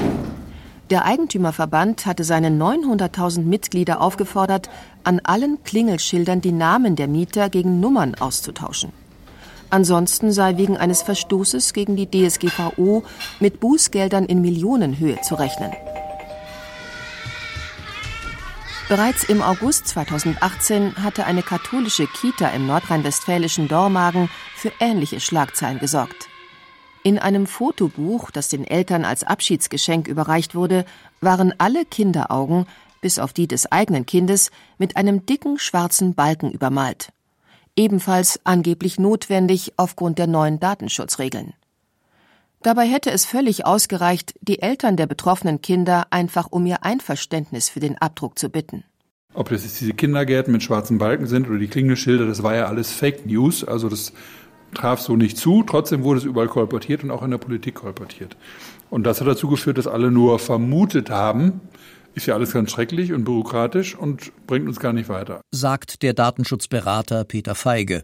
Der 0.90 1.04
Eigentümerverband 1.04 2.06
hatte 2.06 2.24
seine 2.24 2.50
900.000 2.50 3.42
Mitglieder 3.42 4.00
aufgefordert, 4.00 4.70
an 5.04 5.20
allen 5.24 5.64
Klingelschildern 5.64 6.40
die 6.40 6.54
Namen 6.54 6.96
der 6.96 7.08
Mieter 7.08 7.50
gegen 7.50 7.80
Nummern 7.80 8.16
auszutauschen. 8.16 8.94
Ansonsten 9.70 10.32
sei 10.32 10.58
wegen 10.58 10.78
eines 10.78 11.02
Verstoßes 11.02 11.74
gegen 11.74 11.96
die 11.96 12.10
DSGVO 12.10 13.04
mit 13.40 13.60
Bußgeldern 13.60 14.26
in 14.26 14.42
Millionenhöhe 14.42 15.20
zu 15.22 15.36
rechnen. 15.36 15.72
Bereits 18.88 19.26
im 19.26 19.42
August 19.42 19.90
2018 19.90 21.04
hatte 21.04 21.26
eine 21.26 21.44
katholische 21.44 22.08
Kita 22.08 22.48
im 22.48 22.68
nordrhein-westfälischen 22.68 23.68
Dormagen 23.68 24.30
für 24.56 24.72
ähnliche 24.80 25.20
Schlagzeilen 25.20 25.80
gesorgt. 25.80 26.30
In 27.04 27.20
einem 27.20 27.48
Fotobuch, 27.48 28.32
das 28.32 28.48
den 28.48 28.66
Eltern 28.66 29.04
als 29.04 29.26
Abschiedsgeschenk 29.26 30.08
überreicht 30.08 30.56
wurde, 30.56 30.86
waren 31.20 31.54
alle 31.58 31.84
Kinderaugen, 31.84 32.66
bis 33.02 33.20
auf 33.20 33.34
die 33.34 33.48
des 33.48 33.70
eigenen 33.70 34.06
Kindes, 34.06 34.52
mit 34.78 34.96
einem 34.96 35.26
dicken 35.26 35.60
schwarzen 35.60 36.16
Balken 36.16 36.50
übermalt. 36.50 37.10
Ebenfalls 37.78 38.40
angeblich 38.44 39.00
notwendig 39.00 39.74
aufgrund 39.78 40.18
der 40.18 40.28
neuen 40.28 40.60
Datenschutzregeln. 40.60 41.54
Dabei 42.63 42.88
hätte 42.88 43.12
es 43.12 43.24
völlig 43.24 43.66
ausgereicht, 43.66 44.34
die 44.42 44.62
Eltern 44.62 44.98
der 44.98 45.06
betroffenen 45.06 45.62
Kinder 45.62 46.08
einfach 46.10 46.48
um 46.50 46.66
ihr 46.66 46.84
Einverständnis 46.84 47.70
für 47.70 47.80
den 47.80 47.98
Abdruck 47.98 48.40
zu 48.40 48.50
bitten. 48.50 48.84
Ob 49.36 49.50
das 49.50 49.63
jetzt 49.63 49.80
diese 49.80 49.94
Kindergärten 49.94 50.52
mit 50.52 50.63
schwarzen 50.63 50.98
Balken 50.98 51.28
sind 51.28 51.48
oder 51.48 51.60
die 51.60 51.68
Klingelschilder, 51.68 52.26
das 52.26 52.42
war 52.42 52.56
ja 52.56 52.66
alles 52.66 52.92
Fake 52.92 53.28
News. 53.28 53.63
Also 53.63 53.88
das 53.88 54.12
traf 54.74 55.00
so 55.00 55.16
nicht 55.16 55.38
zu. 55.38 55.62
Trotzdem 55.62 56.04
wurde 56.04 56.20
es 56.20 56.26
überall 56.26 56.48
kolportiert 56.48 57.04
und 57.04 57.12
auch 57.12 57.22
in 57.22 57.30
der 57.30 57.38
Politik 57.38 57.76
kolportiert. 57.76 58.36
Und 58.90 59.04
das 59.04 59.22
hat 59.22 59.28
dazu 59.28 59.48
geführt, 59.48 59.78
dass 59.78 59.86
alle 59.86 60.10
nur 60.10 60.40
vermutet 60.40 61.12
haben, 61.12 61.62
ist 62.18 62.26
ja 62.26 62.34
alles 62.34 62.52
ganz 62.52 62.72
schrecklich 62.72 63.14
und 63.14 63.24
bürokratisch 63.24 63.96
und 63.96 64.32
bringt 64.48 64.68
uns 64.68 64.80
gar 64.80 64.92
nicht 64.92 65.08
weiter. 65.08 65.42
Sagt 65.52 66.02
der 66.02 66.14
Datenschutzberater 66.14 67.24
Peter 67.24 67.56
Feige. 67.56 68.04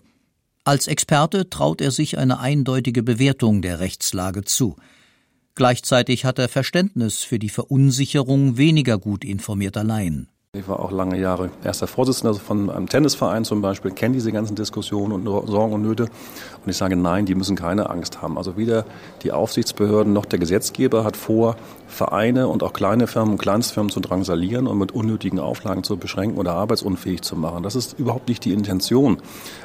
Als 0.64 0.88
Experte 0.88 1.50
traut 1.50 1.82
er 1.82 1.92
sich 1.92 2.18
eine 2.18 2.40
eindeutige 2.40 3.04
Bewertung 3.04 3.62
der 3.62 3.80
Rechtslage 3.80 4.44
zu. 4.44 4.78
Gleichzeitig 5.56 6.26
hat 6.26 6.40
er 6.40 6.48
Verständnis 6.48 7.24
für 7.24 7.40
die 7.40 7.50
Verunsicherung 7.50 8.58
weniger 8.58 8.98
gut 8.98 9.26
informierter 9.26 9.84
Laien. 9.84 10.30
Ich 10.56 10.68
war 10.68 10.80
auch 10.82 10.92
lange 10.92 11.20
Jahre 11.20 11.50
erster 11.64 11.88
Vorsitzender 11.88 12.36
von 12.36 12.70
einem 12.70 12.88
Tennisverein 12.88 13.44
zum 13.44 13.64
Beispiel, 13.64 13.90
kenne 13.90 14.14
diese 14.14 14.32
ganzen 14.32 14.54
Diskussionen 14.56 15.28
und 15.28 15.48
Sorgen 15.48 15.74
und 15.74 15.82
Nöte. 15.82 16.04
Und 16.04 16.70
ich 16.70 16.78
sage, 16.78 16.96
nein, 16.96 17.26
die 17.26 17.34
müssen 17.34 17.56
keine 17.56 17.90
Angst 17.90 18.22
haben. 18.22 18.38
Also 18.38 18.56
weder 18.56 18.86
die 19.24 19.32
Aufsichtsbehörden 19.32 20.14
noch 20.14 20.26
der 20.26 20.38
Gesetzgeber 20.38 21.06
hat 21.06 21.18
vor, 21.18 21.56
Vereine 21.88 22.48
und 22.48 22.62
auch 22.62 22.74
kleine 22.74 23.08
Firmen 23.08 23.34
und 23.34 23.38
Kleinstfirmen 23.40 23.90
zu 23.90 24.00
drangsalieren 24.00 24.68
und 24.68 24.78
mit 24.78 24.92
unnötigen 24.92 25.40
Auflagen 25.40 25.84
zu 25.84 25.98
beschränken 25.98 26.38
oder 26.38 26.54
arbeitsunfähig 26.54 27.22
zu 27.22 27.36
machen. 27.36 27.64
Das 27.64 27.76
ist 27.76 27.98
überhaupt 27.98 28.28
nicht 28.28 28.46
die 28.46 28.54
Intention. 28.54 29.18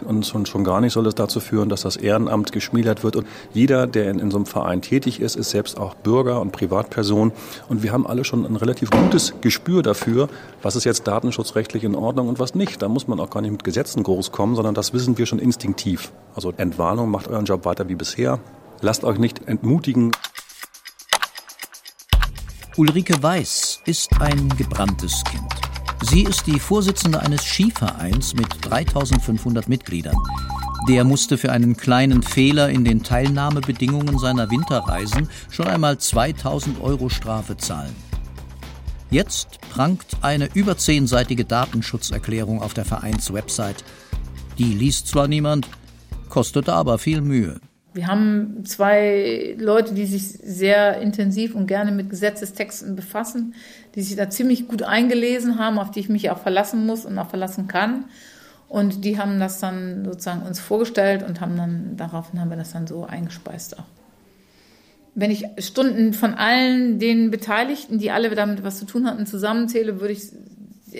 Und 0.06 0.26
schon, 0.26 0.64
gar 0.64 0.80
nicht 0.80 0.94
soll 0.94 1.06
es 1.06 1.14
dazu 1.14 1.40
führen, 1.40 1.68
dass 1.68 1.82
das 1.82 1.96
Ehrenamt 1.96 2.52
geschmälert 2.52 3.04
wird. 3.04 3.16
Und 3.16 3.26
jeder, 3.52 3.86
der 3.86 4.10
in, 4.10 4.20
in 4.20 4.30
so 4.30 4.38
einem 4.38 4.46
Verein 4.46 4.80
tätig 4.80 5.20
ist, 5.20 5.36
ist 5.36 5.50
selbst 5.50 5.78
auch 5.78 5.94
Bürger 5.94 6.40
und 6.40 6.52
Privatperson. 6.52 7.32
Und 7.68 7.82
wir 7.82 7.92
haben 7.92 8.06
alle 8.06 8.24
schon 8.24 8.46
ein 8.46 8.56
relativ 8.56 8.90
gutes 8.90 9.34
Gespür 9.42 9.82
dafür, 9.82 10.28
was 10.62 10.77
ist 10.78 10.84
jetzt 10.84 11.06
datenschutzrechtlich 11.06 11.84
in 11.84 11.94
Ordnung 11.94 12.28
und 12.28 12.38
was 12.38 12.54
nicht. 12.54 12.80
Da 12.80 12.88
muss 12.88 13.06
man 13.06 13.20
auch 13.20 13.28
gar 13.28 13.42
nicht 13.42 13.50
mit 13.50 13.64
Gesetzen 13.64 14.02
groß 14.02 14.32
kommen, 14.32 14.56
sondern 14.56 14.74
das 14.74 14.94
wissen 14.94 15.18
wir 15.18 15.26
schon 15.26 15.38
instinktiv. 15.38 16.12
Also 16.34 16.52
Entwarnung, 16.56 17.10
macht 17.10 17.28
euren 17.28 17.44
Job 17.44 17.66
weiter 17.66 17.88
wie 17.88 17.94
bisher. 17.94 18.40
Lasst 18.80 19.04
euch 19.04 19.18
nicht 19.18 19.46
entmutigen. 19.46 20.12
Ulrike 22.76 23.22
Weiß 23.22 23.80
ist 23.84 24.10
ein 24.20 24.48
gebranntes 24.56 25.22
Kind. 25.24 25.52
Sie 26.02 26.22
ist 26.22 26.46
die 26.46 26.60
Vorsitzende 26.60 27.20
eines 27.20 27.44
Skivereins 27.44 28.34
mit 28.34 28.46
3500 28.62 29.68
Mitgliedern. 29.68 30.16
Der 30.88 31.04
musste 31.04 31.36
für 31.36 31.50
einen 31.50 31.76
kleinen 31.76 32.22
Fehler 32.22 32.70
in 32.70 32.84
den 32.84 33.02
Teilnahmebedingungen 33.02 34.18
seiner 34.18 34.50
Winterreisen 34.50 35.28
schon 35.50 35.66
einmal 35.66 35.98
2000 35.98 36.80
Euro 36.80 37.08
Strafe 37.08 37.56
zahlen. 37.56 38.07
Jetzt 39.10 39.60
prangt 39.70 40.04
eine 40.20 40.50
über 40.52 40.76
zehnseitige 40.76 41.46
Datenschutzerklärung 41.46 42.60
auf 42.60 42.74
der 42.74 42.84
Vereinswebsite. 42.84 43.82
Die 44.58 44.74
liest 44.74 45.08
zwar 45.08 45.28
niemand, 45.28 45.66
kostet 46.28 46.68
aber 46.68 46.98
viel 46.98 47.22
Mühe. 47.22 47.58
Wir 47.94 48.06
haben 48.06 48.66
zwei 48.66 49.56
Leute, 49.58 49.94
die 49.94 50.04
sich 50.04 50.28
sehr 50.28 51.00
intensiv 51.00 51.54
und 51.54 51.66
gerne 51.66 51.90
mit 51.90 52.10
Gesetzestexten 52.10 52.96
befassen, 52.96 53.54
die 53.94 54.02
sich 54.02 54.16
da 54.16 54.28
ziemlich 54.28 54.68
gut 54.68 54.82
eingelesen 54.82 55.58
haben, 55.58 55.78
auf 55.78 55.90
die 55.90 56.00
ich 56.00 56.10
mich 56.10 56.30
auch 56.30 56.38
verlassen 56.38 56.84
muss 56.84 57.06
und 57.06 57.18
auch 57.18 57.30
verlassen 57.30 57.66
kann. 57.66 58.04
Und 58.68 59.06
die 59.06 59.18
haben 59.18 59.40
das 59.40 59.58
dann 59.58 60.04
sozusagen 60.04 60.42
uns 60.42 60.60
vorgestellt 60.60 61.22
und 61.26 61.40
haben 61.40 61.56
dann, 61.56 61.96
daraufhin 61.96 62.40
haben 62.40 62.50
wir 62.50 62.58
das 62.58 62.72
dann 62.72 62.86
so 62.86 63.06
eingespeist 63.06 63.78
auch. 63.78 63.84
Wenn 65.14 65.30
ich 65.30 65.44
Stunden 65.58 66.12
von 66.12 66.34
allen 66.34 66.98
den 66.98 67.30
Beteiligten, 67.30 67.98
die 67.98 68.10
alle 68.10 68.34
damit 68.34 68.62
was 68.62 68.78
zu 68.78 68.84
tun 68.84 69.06
hatten, 69.06 69.26
zusammenzähle, 69.26 70.00
würde 70.00 70.12
ich 70.12 70.30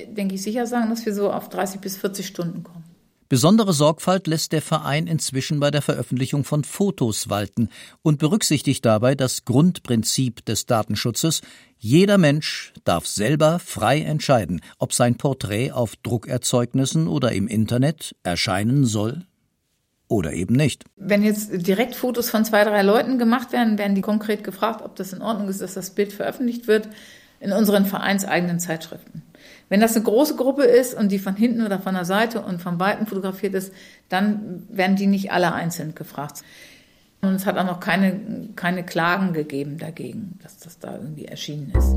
denke 0.07 0.35
ich, 0.35 0.43
sicher 0.43 0.67
sagen, 0.67 0.91
dass 0.91 1.05
wir 1.07 1.15
so 1.15 1.33
auf 1.33 1.49
30 1.49 1.81
bis 1.81 1.97
40 1.97 2.27
Stunden 2.27 2.63
kommen. 2.63 2.85
Besondere 3.29 3.75
Sorgfalt 3.75 4.27
lässt 4.27 4.53
der 4.53 4.63
Verein 4.63 5.07
inzwischen 5.07 5.61
bei 5.61 5.71
der 5.71 5.83
Veröffentlichung 5.83 6.45
von 6.45 6.65
Fotos 6.65 7.29
walten 7.29 7.69
und 8.01 8.19
berücksichtigt 8.19 8.87
dabei 8.87 9.15
das 9.15 9.45
Grundprinzip 9.45 10.47
des 10.47 10.65
Datenschutzes. 10.65 11.43
Jeder 11.77 12.17
Mensch 12.17 12.73
darf 12.85 13.07
selber 13.07 13.59
frei 13.59 14.01
entscheiden, 14.01 14.63
ob 14.79 14.95
sein 14.95 15.17
Porträt 15.17 15.73
auf 15.73 15.97
Druckerzeugnissen 15.97 17.07
oder 17.07 17.33
im 17.33 17.49
Internet 17.49 18.17
erscheinen 18.23 18.87
soll 18.87 19.27
oder 20.09 20.33
eben 20.33 20.55
nicht. 20.55 20.85
Wenn 20.97 21.23
jetzt 21.23 21.67
direkt 21.67 21.95
Fotos 21.95 22.31
von 22.31 22.45
zwei, 22.45 22.65
drei 22.65 22.83
Leuten 22.83 23.19
gemacht 23.19 23.53
werden, 23.53 23.79
werden 23.79 23.95
die 23.95 24.01
konkret 24.01 24.43
gefragt, 24.43 24.83
ob 24.83 24.97
das 24.97 25.13
in 25.13 25.23
Ordnung 25.23 25.49
ist, 25.49 25.61
dass 25.61 25.75
das 25.75 25.91
Bild 25.91 26.13
veröffentlicht 26.13 26.67
wird 26.67 26.89
in 27.41 27.53
unseren 27.53 27.87
vereinseigenen 27.87 28.59
Zeitschriften. 28.59 29.23
Wenn 29.69 29.81
das 29.81 29.95
eine 29.95 30.05
große 30.05 30.37
Gruppe 30.37 30.65
ist 30.65 30.95
und 30.95 31.13
die 31.13 31.19
von 31.19 31.37
hinten 31.37 31.63
oder 31.65 31.79
von 31.79 31.95
der 31.95 32.05
Seite 32.05 32.41
und 32.41 32.61
von 32.61 32.81
Weitem 32.81 33.07
fotografiert 33.07 33.55
ist, 33.55 33.73
dann 34.09 34.67
werden 34.71 34.97
die 34.97 35.07
nicht 35.07 35.31
alle 35.31 35.53
einzeln 35.53 35.95
gefragt. 35.95 36.43
Und 37.21 37.35
es 37.35 37.47
hat 37.47 37.59
auch 37.59 37.67
noch 37.67 37.81
keine, 37.81 38.49
keine 38.57 38.85
Klagen 38.85 39.33
gegeben 39.33 39.79
dagegen, 39.79 40.39
dass 40.43 40.59
das 40.59 40.79
da 40.79 40.95
irgendwie 40.95 41.27
erschienen 41.27 41.73
ist. 41.77 41.95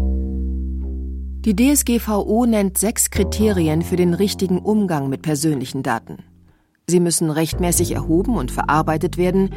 Die 1.46 1.56
DSGVO 1.56 2.46
nennt 2.46 2.78
sechs 2.78 3.10
Kriterien 3.10 3.82
für 3.82 3.96
den 3.96 4.14
richtigen 4.14 4.60
Umgang 4.60 5.10
mit 5.10 5.22
persönlichen 5.22 5.82
Daten. 5.82 6.20
Sie 6.88 7.00
müssen 7.00 7.30
rechtmäßig 7.30 7.92
erhoben 7.94 8.38
und 8.38 8.52
verarbeitet 8.52 9.18
werden, 9.18 9.50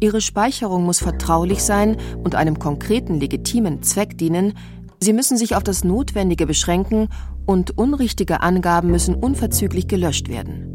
ihre 0.00 0.20
Speicherung 0.20 0.84
muss 0.84 0.98
vertraulich 0.98 1.62
sein 1.62 1.96
und 2.24 2.34
einem 2.34 2.58
konkreten 2.58 3.20
legitimen 3.20 3.82
Zweck 3.82 4.18
dienen, 4.18 4.54
sie 5.00 5.12
müssen 5.12 5.36
sich 5.36 5.54
auf 5.54 5.62
das 5.62 5.84
Notwendige 5.84 6.46
beschränken 6.46 7.08
und 7.46 7.76
unrichtige 7.76 8.40
Angaben 8.40 8.90
müssen 8.90 9.14
unverzüglich 9.14 9.88
gelöscht 9.88 10.28
werden. 10.28 10.70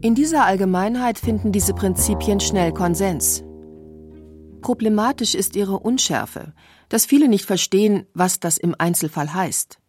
In 0.00 0.14
dieser 0.14 0.44
Allgemeinheit 0.44 1.18
finden 1.18 1.52
diese 1.52 1.74
Prinzipien 1.74 2.40
schnell 2.40 2.72
Konsens. 2.72 3.44
Problematisch 4.60 5.34
ist 5.34 5.56
ihre 5.56 5.78
Unschärfe, 5.78 6.54
dass 6.88 7.06
viele 7.06 7.28
nicht 7.28 7.44
verstehen, 7.44 8.06
was 8.14 8.40
das 8.40 8.58
im 8.58 8.74
Einzelfall 8.78 9.34
heißt. 9.34 9.81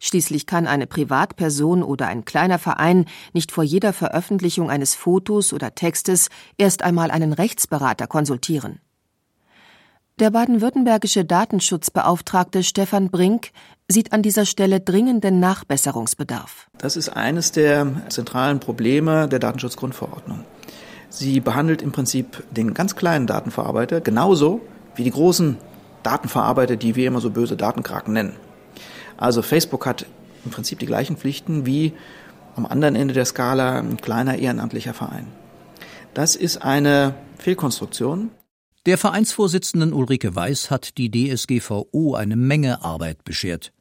Schließlich 0.00 0.46
kann 0.46 0.66
eine 0.66 0.86
Privatperson 0.86 1.82
oder 1.82 2.06
ein 2.06 2.24
kleiner 2.24 2.58
Verein 2.58 3.06
nicht 3.32 3.50
vor 3.50 3.64
jeder 3.64 3.92
Veröffentlichung 3.92 4.70
eines 4.70 4.94
Fotos 4.94 5.52
oder 5.52 5.74
Textes 5.74 6.28
erst 6.56 6.82
einmal 6.82 7.10
einen 7.10 7.32
Rechtsberater 7.32 8.06
konsultieren. 8.06 8.80
Der 10.20 10.30
baden-württembergische 10.30 11.24
Datenschutzbeauftragte 11.24 12.64
Stefan 12.64 13.08
Brink 13.10 13.50
sieht 13.86 14.12
an 14.12 14.22
dieser 14.22 14.46
Stelle 14.46 14.80
dringenden 14.80 15.38
Nachbesserungsbedarf. 15.38 16.68
Das 16.76 16.96
ist 16.96 17.10
eines 17.10 17.52
der 17.52 17.86
zentralen 18.08 18.58
Probleme 18.58 19.28
der 19.28 19.38
Datenschutzgrundverordnung. 19.38 20.44
Sie 21.08 21.38
behandelt 21.40 21.82
im 21.82 21.92
Prinzip 21.92 22.42
den 22.50 22.74
ganz 22.74 22.96
kleinen 22.96 23.26
Datenverarbeiter 23.26 24.00
genauso 24.00 24.60
wie 24.96 25.04
die 25.04 25.10
großen 25.10 25.56
Datenverarbeiter, 26.02 26.76
die 26.76 26.96
wir 26.96 27.06
immer 27.06 27.20
so 27.20 27.30
böse 27.30 27.56
Datenkraken 27.56 28.12
nennen. 28.12 28.36
Also 29.18 29.42
Facebook 29.42 29.84
hat 29.84 30.06
im 30.44 30.50
Prinzip 30.50 30.78
die 30.78 30.86
gleichen 30.86 31.18
Pflichten 31.18 31.66
wie 31.66 31.92
am 32.56 32.64
anderen 32.64 32.96
Ende 32.96 33.12
der 33.12 33.26
Skala 33.26 33.80
ein 33.80 33.98
kleiner 33.98 34.38
ehrenamtlicher 34.38 34.94
Verein. 34.94 35.26
Das 36.14 36.34
ist 36.34 36.58
eine 36.58 37.14
Fehlkonstruktion. 37.38 38.30
Der 38.86 38.96
Vereinsvorsitzenden 38.96 39.92
Ulrike 39.92 40.34
Weiß 40.34 40.70
hat 40.70 40.96
die 40.96 41.10
DSGVO 41.10 42.14
eine 42.14 42.36
Menge 42.36 42.82
Arbeit 42.82 43.24
beschert. 43.24 43.72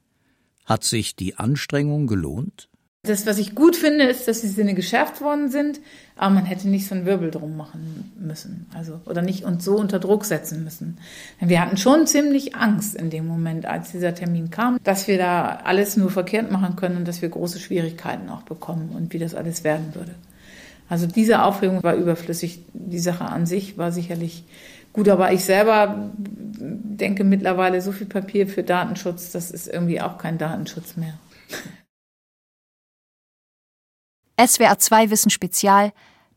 Hat 0.65 0.83
sich 0.83 1.15
die 1.15 1.35
Anstrengung 1.35 2.07
gelohnt? 2.07 2.67
Das, 3.07 3.25
was 3.25 3.37
ich 3.37 3.55
gut 3.55 3.75
finde, 3.75 4.05
ist, 4.05 4.27
dass 4.27 4.41
die 4.41 4.47
Sinne 4.47 4.73
geschärft 4.73 5.21
worden 5.21 5.49
sind, 5.49 5.79
aber 6.15 6.35
man 6.35 6.45
hätte 6.45 6.67
nicht 6.67 6.87
so 6.87 6.95
einen 6.95 7.05
Wirbel 7.05 7.31
drum 7.31 7.57
machen 7.57 8.11
müssen. 8.19 8.67
Also, 8.73 8.99
oder 9.05 9.21
nicht 9.21 9.43
uns 9.43 9.63
so 9.63 9.75
unter 9.77 9.99
Druck 9.99 10.25
setzen 10.25 10.63
müssen. 10.63 10.97
Wir 11.39 11.61
hatten 11.61 11.77
schon 11.77 12.07
ziemlich 12.07 12.55
Angst 12.55 12.95
in 12.95 13.09
dem 13.09 13.27
Moment, 13.27 13.65
als 13.65 13.91
dieser 13.91 14.13
Termin 14.13 14.49
kam, 14.49 14.79
dass 14.83 15.07
wir 15.07 15.17
da 15.17 15.59
alles 15.63 15.97
nur 15.97 16.11
verkehrt 16.11 16.51
machen 16.51 16.75
können 16.75 16.97
und 16.97 17.07
dass 17.07 17.21
wir 17.21 17.29
große 17.29 17.59
Schwierigkeiten 17.59 18.29
auch 18.29 18.43
bekommen 18.43 18.91
und 18.95 19.13
wie 19.13 19.19
das 19.19 19.35
alles 19.35 19.63
werden 19.63 19.93
würde. 19.93 20.13
Also 20.89 21.05
diese 21.05 21.43
Aufregung 21.43 21.83
war 21.83 21.95
überflüssig. 21.95 22.61
Die 22.73 22.99
Sache 22.99 23.25
an 23.25 23.45
sich 23.45 23.77
war 23.77 23.91
sicherlich 23.91 24.45
Gut, 24.97 25.09
aber 25.09 25.31
ich 25.31 25.45
selber 25.45 26.09
denke 26.15 27.23
mittlerweile 27.23 27.83
so 27.83 27.91
viel 27.91 28.07
Papier 28.07 28.47
für 28.47 28.63
Datenschutz, 28.63 29.31
das 29.31 29.51
ist 29.51 29.67
irgendwie 29.67 30.01
auch 30.01 30.17
kein 30.17 30.39
Datenschutz 30.39 30.97
mehr. 30.97 31.13
SWR 34.39 34.77
2 34.77 35.09
Wissen 35.09 35.31
Spezial 35.31 35.93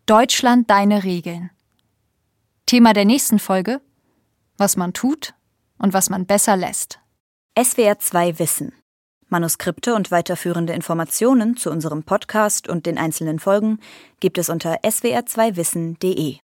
Deutschland 0.07 0.71
deine 0.71 1.05
Regeln. 1.05 1.51
Thema 2.65 2.95
der 2.95 3.05
nächsten 3.05 3.39
Folge: 3.39 3.83
Was 4.57 4.79
man 4.79 4.95
tut 4.95 5.35
und 5.77 5.93
was 5.93 6.09
man 6.09 6.25
besser 6.25 6.57
lässt. 6.57 6.99
SWR 7.63 7.99
2 7.99 8.39
Wissen. 8.39 8.73
Manuskripte 9.29 9.95
und 9.95 10.11
weiterführende 10.11 10.73
Informationen 10.73 11.59
zu 11.59 11.71
unserem 11.71 12.03
Podcast 12.03 12.71
und 12.71 12.87
den 12.87 12.97
einzelnen 12.97 13.39
Folgen 13.39 13.81
gibt 14.19 14.39
es 14.39 14.49
unter 14.49 14.81
swr2wissen.de. 14.83 16.39